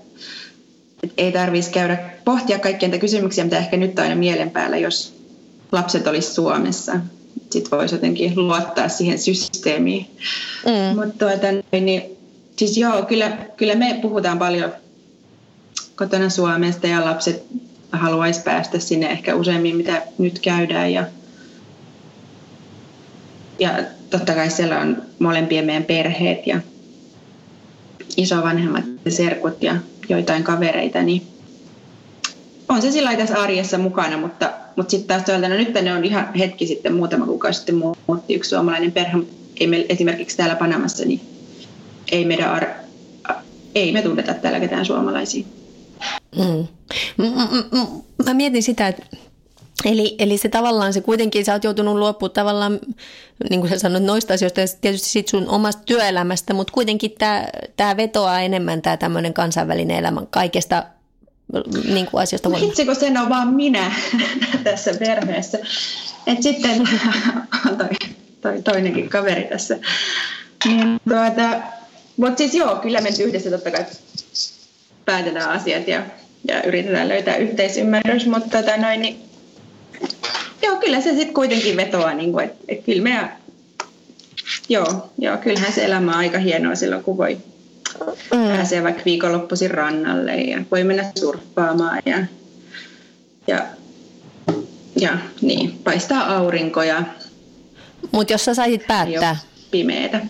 että 1.03 1.15
ei 1.23 1.33
tarvitsisi 1.33 1.75
käydä 1.75 1.99
pohtia 2.25 2.59
kaikkia 2.59 2.89
niitä 2.89 3.01
kysymyksiä, 3.01 3.45
mitä 3.45 3.59
ehkä 3.59 3.77
nyt 3.77 3.99
aina 3.99 4.15
mielen 4.15 4.51
päällä, 4.51 4.77
jos 4.77 5.19
lapset 5.73 6.07
olisi 6.07 6.35
Suomessa. 6.35 6.93
Sitten 7.51 7.79
voisi 7.79 7.95
jotenkin 7.95 8.33
luottaa 8.37 8.89
siihen 8.89 9.19
systeemiin. 9.19 10.07
Mm. 10.67 10.97
Mutta 10.97 11.27
tuota, 11.27 11.47
niin, 11.81 12.03
siis 12.57 12.79
joo, 12.79 13.03
kyllä, 13.03 13.39
kyllä 13.57 13.75
me 13.75 13.99
puhutaan 14.03 14.39
paljon 14.39 14.73
kotona 15.97 16.31
Suomesta 16.31 16.87
ja 16.87 17.05
lapset 17.05 17.43
haluaisi 17.93 18.41
päästä 18.41 18.79
sinne 18.79 19.07
ehkä 19.07 19.35
useammin, 19.35 19.77
mitä 19.77 20.03
nyt 20.19 20.39
käydään. 20.39 20.93
Ja, 20.93 21.05
ja 23.59 23.71
totta 24.11 24.35
kai 24.35 24.51
siellä 24.51 24.81
on 24.81 25.03
molempien 25.19 25.65
meidän 25.65 25.85
perheet 25.85 26.47
ja 26.47 26.61
isovanhemmat 28.17 28.85
ja 29.05 29.11
serkut 29.11 29.63
ja 29.63 29.77
joitain 30.09 30.45
kavereita, 30.45 31.03
niin 31.03 31.23
on 32.69 32.83
se 32.83 32.91
sillä 32.91 33.17
tässä 33.17 33.43
arjessa 33.43 33.79
mukana, 33.79 34.19
mutta, 34.19 34.53
mutta 34.77 34.91
sitten 34.91 35.09
taas 35.09 35.23
toisaalta, 35.23 35.49
no 35.49 35.55
nyt 35.55 35.73
tänne 35.73 35.95
on 35.95 36.05
ihan 36.05 36.35
hetki 36.35 36.67
sitten, 36.67 36.95
muutama 36.95 37.27
kuukausi 37.27 37.57
sitten 37.57 37.75
muutti 38.07 38.35
yksi 38.35 38.51
suomalainen 38.51 38.93
perhe, 38.93 39.17
mutta 39.17 39.35
ei 39.61 39.67
me, 39.67 39.87
esimerkiksi 39.89 40.37
täällä 40.37 40.57
Panamassa, 40.57 41.05
niin 41.05 41.21
ei, 42.13 42.25
meidän 42.25 42.51
ar- 42.51 42.75
ei 43.75 43.93
me 43.93 44.03
tunneta 44.03 44.35
täällä 44.35 44.61
ketään 44.61 44.85
suomalaisia. 44.85 45.45
Mm. 46.37 46.67
Mä 48.25 48.35
mietin 48.35 48.63
sitä, 48.63 48.89
että 48.89 49.07
Eli, 49.85 50.15
eli 50.19 50.39
se 50.39 50.49
tavallaan 50.49 50.93
se 50.93 51.01
kuitenkin, 51.01 51.45
sä 51.45 51.53
oot 51.53 51.65
joutunut 51.65 51.97
luopumaan 51.97 52.33
tavallaan, 52.33 52.81
niin 53.51 53.61
kuin 53.61 53.71
sä 53.71 53.79
sanoit, 53.79 54.05
noista 54.05 54.35
asioista 54.35 54.61
ja 54.61 54.67
tietysti 54.81 55.09
sit 55.09 55.29
sun 55.29 55.49
omasta 55.49 55.83
työelämästä, 55.87 56.55
mutta 56.55 56.73
kuitenkin 56.73 57.15
tämä, 57.77 57.97
vetoaa 57.97 58.41
enemmän 58.41 58.83
tämä 58.83 58.97
tämmöinen 58.97 59.35
kansainvälinen 59.35 59.97
elämä 59.97 60.23
kaikesta 60.31 60.85
niin 61.93 62.07
kuin 62.07 62.23
asioista 62.23 62.49
huolimatta? 62.49 62.73
Itse 62.73 62.85
kun 62.85 62.97
sen 62.97 63.19
on 63.19 63.29
vaan 63.29 63.49
minä 63.49 63.93
tässä 64.65 64.95
perheessä. 64.99 65.59
Et 66.27 66.43
sitten 66.43 66.89
toi, 67.79 67.89
toi 68.41 68.63
toinenkin 68.63 69.09
kaveri 69.09 69.45
tässä. 69.45 69.79
Niin, 70.65 71.01
tuota, 71.09 71.63
mutta 72.17 72.39
siis 72.39 72.55
joo, 72.55 72.77
kyllä 72.77 73.01
me 73.01 73.09
yhdessä 73.25 73.51
totta 73.51 73.71
kai 73.71 73.85
päätetään 75.05 75.51
asiat 75.51 75.89
ja, 75.89 76.03
ja 76.49 76.63
yritetään 76.63 77.09
löytää 77.09 77.37
yhteisymmärrys, 77.37 78.27
mutta 78.27 78.63
tota 78.63 78.77
noin, 78.77 79.03
niin, 79.03 79.28
joo, 80.63 80.77
kyllä 80.77 81.01
se 81.01 81.11
sitten 81.11 81.35
kuitenkin 81.35 81.77
vetoaa, 81.77 82.15
niin 82.15 82.33
kuin, 82.33 82.45
että, 82.45 82.65
että 82.69 82.85
kyllä 82.85 83.03
me, 83.03 83.29
joo, 84.69 85.11
joo, 85.19 85.37
kyllähän 85.37 85.73
se 85.73 85.85
elämä 85.85 86.13
on 86.13 86.19
aika 86.19 86.39
hienoa 86.39 86.75
silloin, 86.75 87.05
kun 87.05 87.17
voi 87.17 87.39
mm. 88.35 88.49
pääsee 88.49 88.83
vaikka 88.83 89.03
viikonloppuisin 89.05 89.71
rannalle 89.71 90.37
ja 90.37 90.63
voi 90.71 90.85
mennä 90.85 91.13
surffaamaan 91.19 92.03
ja, 92.07 92.19
ja, 93.47 93.67
ja 94.97 95.19
niin, 95.41 95.79
paistaa 95.85 96.37
aurinko 96.37 96.83
ja 96.83 97.03
Mutta 98.13 98.33
jos 98.33 98.45
sä 98.45 98.55
saisit 98.55 98.87
päättää. 98.87 99.37
Pimeetä. 99.71 100.21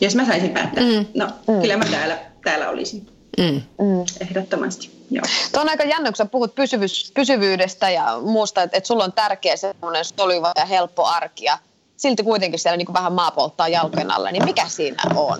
Jos 0.00 0.14
mä 0.14 0.26
saisin 0.26 0.50
päättää, 0.50 0.84
mm. 0.84 1.06
no 1.14 1.26
mm. 1.48 1.60
kyllä 1.60 1.76
mä 1.76 1.84
täällä, 1.84 2.18
täällä 2.44 2.70
olisin. 2.70 3.06
Mm. 3.38 3.44
mm. 3.54 4.04
Ehdottomasti. 4.20 4.93
Joo. 5.10 5.24
Tuo 5.52 5.62
on 5.62 5.68
aika 5.68 5.84
jännä, 5.84 6.10
kun 6.10 6.16
sä 6.16 6.24
puhut 6.24 6.54
pysyvyys, 6.54 7.12
pysyvyydestä 7.14 7.90
ja 7.90 8.20
muusta, 8.20 8.62
että, 8.62 8.76
että 8.76 8.86
sulla 8.86 9.04
on 9.04 9.12
tärkeä 9.12 9.56
semmoinen 9.56 10.04
soliva 10.04 10.52
ja 10.56 10.64
helppo 10.64 11.04
arki 11.06 11.44
ja 11.44 11.58
silti 11.96 12.22
kuitenkin 12.22 12.58
siellä 12.58 12.76
niin 12.76 12.86
kuin 12.86 12.94
vähän 12.94 13.12
maa 13.12 13.30
polttaa 13.30 13.68
jalkojen 13.68 14.10
alla, 14.10 14.30
niin 14.30 14.44
mikä 14.44 14.68
siinä 14.68 15.02
on? 15.14 15.38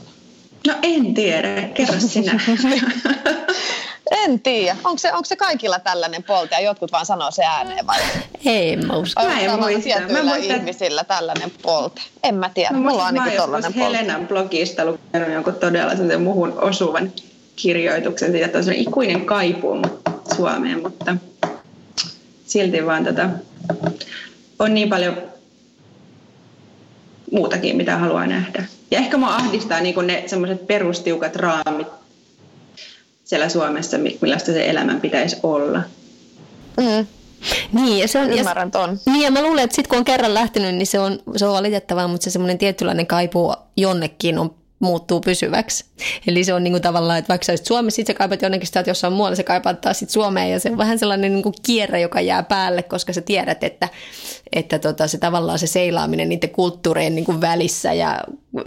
No 0.67 0.75
en 0.83 1.15
tiedä, 1.15 1.63
kerro 1.63 2.01
sinä. 2.01 2.41
en 4.25 4.41
tiedä. 4.41 4.77
Onko 4.85 4.99
se, 4.99 5.13
onko 5.13 5.25
se 5.25 5.37
kaikilla 5.37 5.79
tällainen 5.79 6.23
polti 6.23 6.55
ja 6.55 6.61
jotkut 6.61 6.93
vaan 6.93 7.07
sanoo 7.07 7.31
se 7.31 7.45
ääneen 7.45 7.87
vai? 7.87 8.01
Ei 8.45 8.77
mä 8.77 8.97
usko. 8.97 9.23
Mä 9.23 9.41
en 9.41 9.61
muista. 9.61 10.01
Mä 10.13 10.23
muistan... 10.23 10.57
ihmisillä 10.57 11.05
tällainen 11.05 11.53
polti. 11.63 12.03
En 12.23 12.35
mä 12.35 12.51
tiedä. 12.55 12.71
Mä 12.71 12.79
Mulla 12.79 13.03
on 13.03 13.07
ainakin 13.07 13.41
tollainen 13.41 13.75
polti. 13.75 13.87
Helenan 13.87 14.29
blogista 14.29 14.85
lukenut 14.85 15.33
jonkun 15.33 15.55
todella 15.55 16.19
muhun 16.19 16.61
osuvan 16.61 17.13
kirjoituksen 17.57 18.31
siitä, 18.31 18.47
että 18.47 18.59
on 18.59 18.73
ikuinen 18.73 19.27
kaipuu 19.27 19.83
Suomeen, 20.37 20.83
mutta 20.83 21.17
silti 22.47 22.87
vaan 22.87 23.05
tota, 23.05 23.29
on 24.59 24.75
niin 24.75 24.89
paljon 24.89 25.17
muutakin, 27.33 27.77
mitä 27.77 27.99
haluaa 27.99 28.27
nähdä. 28.27 28.65
Ja 28.91 28.99
ehkä 28.99 29.17
mua 29.17 29.37
ahdistaa 29.37 29.81
niin 29.81 30.07
ne 30.07 30.25
semmoiset 30.27 30.67
perustiukat 30.67 31.37
raamit 31.37 31.89
siellä 33.25 33.49
Suomessa, 33.49 33.99
millaista 33.99 34.53
se 34.53 34.71
elämän 34.71 35.01
pitäisi 35.01 35.37
olla. 35.43 35.83
Mm. 36.77 37.07
Niin, 37.73 37.99
ja 37.99 38.09
se 38.09 38.19
on, 38.19 38.33
Ymmärrän 38.33 38.71
ton. 38.71 38.99
Niin, 39.07 39.23
ja 39.23 39.31
mä 39.31 39.43
luulen, 39.43 39.65
että 39.65 39.77
sitten 39.77 39.89
kun 39.89 39.99
on 39.99 40.05
kerran 40.05 40.35
lähtenyt, 40.35 40.75
niin 40.75 40.87
se 40.87 40.99
on, 40.99 41.19
se 41.37 41.47
on 41.47 41.55
valitettavaa, 41.55 42.09
mutta 42.09 42.25
se 42.25 42.31
semmoinen 42.31 42.59
tietynlainen 42.59 43.07
kaipuu 43.07 43.57
jonnekin 43.77 44.39
on 44.39 44.55
muuttuu 44.79 45.21
pysyväksi. 45.21 45.85
Eli 46.27 46.45
se 46.45 46.55
on 46.55 46.65
niin 46.65 46.73
kuin 46.73 46.83
tavallaan, 46.83 47.19
että 47.19 47.29
vaikka 47.29 47.45
sä 47.45 47.53
olisit 47.53 47.67
Suomessa, 47.67 47.97
sitten 47.97 48.15
sä 48.15 48.19
kaipat 48.19 48.43
jonnekin 48.43 48.67
sitä, 48.67 48.81
että 48.81 48.91
jossain 48.91 49.13
muualla 49.13 49.37
se 49.37 49.43
kaipaat 49.43 49.81
taas 49.81 49.99
sit 49.99 50.11
Suomeen 50.11 50.51
ja 50.51 50.61
se 50.61 50.71
on 50.71 50.79
vähän 50.79 50.99
sellainen 50.99 51.33
niin 51.33 51.43
kuin 51.43 51.55
kierre, 51.63 52.01
joka 52.01 52.21
jää 52.21 52.43
päälle, 52.43 52.83
koska 52.83 53.13
sä 53.13 53.21
tiedät, 53.21 53.65
että, 53.65 53.89
että 54.53 54.79
tota, 54.79 55.09
se 55.09 55.19
tavallaan 55.19 55.59
se 55.59 55.67
seilaaminen 55.67 56.29
niiden 56.29 56.51
kulttuurien 56.51 57.15
niin 57.15 57.25
kuin 57.25 57.41
välissä 57.41 57.93
ja 57.93 58.21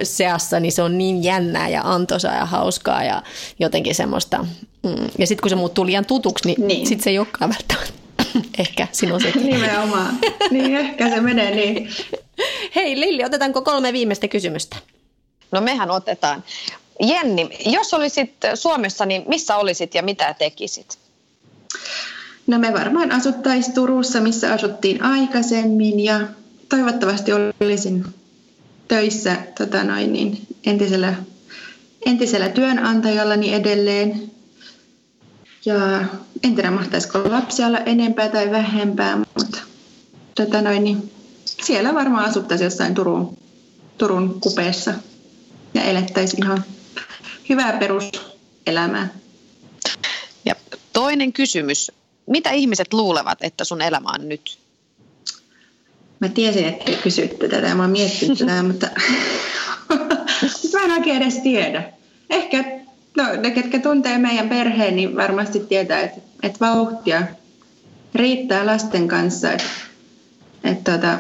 seassa, 0.04 0.60
niin 0.60 0.72
se 0.72 0.82
on 0.82 0.98
niin 0.98 1.24
jännää 1.24 1.70
ja 1.70 1.82
antoisaa 1.84 2.36
ja 2.36 2.46
hauskaa 2.46 3.04
ja 3.04 3.24
jotenkin 3.60 3.96
semmoista. 3.96 4.46
Mm. 4.84 5.08
Ja 5.18 5.28
sitten 5.28 5.42
kun 5.42 5.50
se 5.50 5.56
muuttuu 5.56 5.86
liian 5.86 6.06
tutuksi, 6.06 6.48
niin, 6.48 6.68
niin. 6.68 6.88
sitten 6.88 7.04
se 7.04 7.10
ei 7.10 7.20
olekaan 7.20 7.52
välttämättä 7.52 7.94
ehkä 8.62 8.88
sinun 8.92 9.22
sekin. 9.22 9.46
Nimenomaan. 9.46 10.20
Niin 10.52 10.76
ehkä 10.76 11.10
se 11.10 11.22
menee 11.22 11.56
niin. 11.56 11.90
Hei 12.76 13.00
Lilli, 13.00 13.26
otetaanko 13.26 13.62
kolme 13.62 13.94
viimeistä 13.94 14.28
kysymystä? 14.28 14.78
No 15.52 15.62
mehän 15.62 15.92
otetaan. 15.92 16.44
Jenni, 17.00 17.50
jos 17.66 17.94
olisit 17.94 18.32
Suomessa, 18.56 19.06
niin 19.06 19.24
missä 19.28 19.56
olisit 19.56 19.96
ja 19.96 20.04
mitä 20.04 20.34
tekisit? 20.34 20.98
No 22.48 22.60
me 22.60 22.74
varmaan 22.74 23.12
asuttaisiin 23.12 23.76
Turussa, 23.76 24.22
missä 24.22 24.54
asuttiin 24.54 25.04
aikaisemmin 25.04 26.00
ja 26.00 26.20
toivottavasti 26.70 27.32
olisin 27.34 28.06
töissä 28.88 29.36
tota 29.58 29.84
noin, 29.84 30.14
niin 30.14 30.48
entisellä, 30.66 31.14
entisellä 32.06 32.50
työnantajallani 32.50 33.54
edelleen. 33.54 34.32
Ja 35.66 36.04
en 36.44 36.56
tiedä, 36.56 36.72
mahtaisiko 36.72 37.32
lapsia 37.32 37.68
olla 37.68 37.80
enempää 37.80 38.30
tai 38.30 38.52
vähempää, 38.52 39.18
mutta 39.18 39.58
tota 40.36 40.62
noin, 40.62 40.84
niin 40.84 41.12
siellä 41.46 41.94
varmaan 41.94 42.26
asuttaisiin 42.30 42.66
jossain 42.66 42.96
Turun, 42.96 43.38
Turun 43.98 44.42
kupeessa 44.42 44.94
ja 45.78 45.84
elettäisiin 45.84 46.44
ihan 46.44 46.64
hyvää 47.50 47.78
peruselämää. 47.78 49.08
Ja 50.46 50.56
toinen 50.94 51.34
kysymys. 51.34 51.92
Mitä 52.26 52.52
ihmiset 52.52 52.94
luulevat, 52.94 53.38
että 53.42 53.64
sun 53.64 53.82
elämä 53.82 54.10
on 54.20 54.30
nyt? 54.30 54.60
Mä 56.20 56.30
tiesin, 56.30 56.66
että 56.66 56.92
kysytte 56.92 57.48
tätä 57.48 57.68
ja 57.68 57.76
mä 57.76 57.84
oon 57.84 57.92
miettinyt 57.92 58.38
tätä, 58.38 58.64
mutta 58.72 58.88
mä 60.74 60.84
en 60.84 60.92
oikein 60.92 61.22
edes 61.22 61.38
tiedä. 61.38 61.84
Ehkä 62.30 62.64
no, 63.18 63.24
ne, 63.42 63.52
ketkä 63.52 63.80
tuntee 63.80 64.18
meidän 64.18 64.50
perheen, 64.50 64.96
niin 64.96 65.16
varmasti 65.16 65.60
tietää, 65.60 66.02
että, 66.02 66.22
että 66.44 66.60
vauhtia 66.60 67.22
riittää 68.16 68.66
lasten 68.66 69.08
kanssa. 69.08 69.52
Että, 69.52 69.68
että 70.64 70.92
tota, 70.92 71.18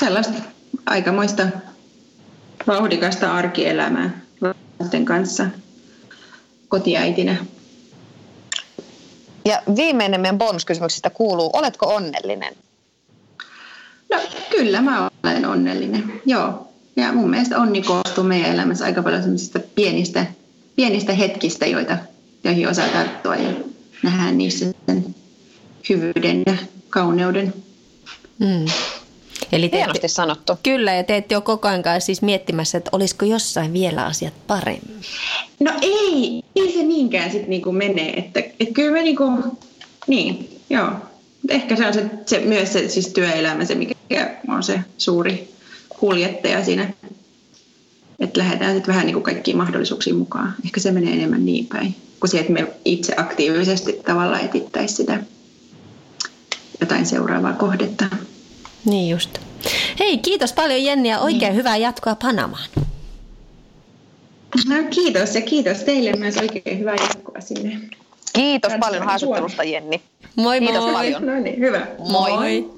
sellaista 0.00 0.32
aikamoista 0.86 1.46
vauhdikasta 2.66 3.34
arkielämää 3.34 4.20
lasten 4.80 5.04
kanssa 5.04 5.46
kotiäitinä. 6.68 7.36
Ja 9.44 9.62
viimeinen 9.76 10.20
meidän 10.20 10.38
bonuskysymyksistä 10.38 11.10
kuuluu, 11.10 11.50
oletko 11.52 11.94
onnellinen? 11.94 12.54
No 14.12 14.20
kyllä 14.50 14.82
mä 14.82 15.10
olen 15.24 15.46
onnellinen, 15.46 16.20
joo. 16.26 16.68
Ja 16.96 17.12
mun 17.12 17.30
mielestä 17.30 17.58
onni 17.58 17.82
koostuu 17.82 18.24
meidän 18.24 18.50
elämässä 18.50 18.84
aika 18.84 19.02
paljon 19.02 19.22
pienistä, 19.74 20.26
pienistä 20.76 21.12
hetkistä, 21.12 21.66
joita, 21.66 21.98
joihin 22.44 22.68
osaa 22.68 22.88
tarttua 22.88 23.36
ja 23.36 23.50
nähdään 24.02 24.38
niissä 24.38 24.66
sen 24.86 25.14
hyvyyden 25.88 26.42
ja 26.46 26.54
kauneuden. 26.90 27.54
Mm. 28.38 28.64
Eli 29.52 29.68
te 29.68 29.76
Hienosti 29.76 30.08
sanottu. 30.08 30.52
Kyllä, 30.62 30.94
ja 30.94 31.04
te 31.04 31.16
ette 31.16 31.36
ole 31.36 31.42
koko 31.42 31.68
ajan 31.68 31.82
siis 31.98 32.22
miettimässä, 32.22 32.78
että 32.78 32.90
olisiko 32.92 33.24
jossain 33.24 33.72
vielä 33.72 34.06
asiat 34.06 34.34
paremmin. 34.46 35.00
No 35.60 35.72
ei, 35.82 36.42
ei 36.56 36.72
se 36.72 36.82
niinkään 36.82 37.30
sitten 37.30 37.50
niinku 37.50 37.72
menee. 37.72 38.12
Että, 38.12 38.40
että 38.40 38.74
kyllä 38.74 38.92
me 38.92 39.02
niinku, 39.02 39.32
niin, 40.06 40.60
joo. 40.70 40.90
Ehkä 41.48 41.76
se 41.76 41.86
on 41.86 41.94
se, 41.94 42.04
se 42.26 42.38
myös 42.38 42.72
se 42.72 42.88
siis 42.88 43.08
työelämä, 43.08 43.64
se 43.64 43.74
mikä 43.74 44.34
on 44.48 44.62
se 44.62 44.80
suuri 44.98 45.50
kuljettaja 45.88 46.64
siinä. 46.64 46.92
Että 48.18 48.40
lähdetään 48.40 48.74
sitten 48.74 48.94
vähän 48.94 49.06
niinku 49.06 49.20
kaikkiin 49.20 49.56
mahdollisuuksiin 49.56 50.16
mukaan. 50.16 50.54
Ehkä 50.64 50.80
se 50.80 50.90
menee 50.90 51.12
enemmän 51.12 51.46
niin 51.46 51.66
päin, 51.66 51.96
kuin 52.20 52.30
se, 52.30 52.38
että 52.38 52.52
me 52.52 52.66
itse 52.84 53.14
aktiivisesti 53.16 53.92
tavallaan 54.06 54.44
etittäisiin 54.44 54.96
sitä 54.96 55.18
jotain 56.80 57.06
seuraavaa 57.06 57.52
kohdetta. 57.52 58.06
Niin 58.84 59.10
just. 59.10 59.38
Hei, 59.98 60.18
kiitos 60.18 60.52
paljon 60.52 60.84
Jenni 60.84 61.08
ja 61.08 61.20
oikein 61.20 61.40
niin. 61.42 61.54
hyvää 61.54 61.76
jatkoa 61.76 62.14
Panamaan. 62.14 62.68
No 64.68 64.74
kiitos 64.90 65.34
ja 65.34 65.40
kiitos 65.40 65.78
teille 65.78 66.12
myös 66.12 66.36
oikein 66.36 66.78
hyvää 66.78 66.94
jatkoa 66.94 67.40
sinne. 67.40 67.80
Kiitos 68.32 68.72
paljon 68.80 69.02
haastattelusta 69.02 69.64
Jenni. 69.64 70.00
Moi 70.36 70.60
kiitos 70.60 70.84
moi. 70.84 70.92
paljon. 70.92 71.26
No 71.26 71.34
niin, 71.34 71.58
hyvä. 71.58 71.86
Moi. 71.98 72.30
moi. 72.30 72.70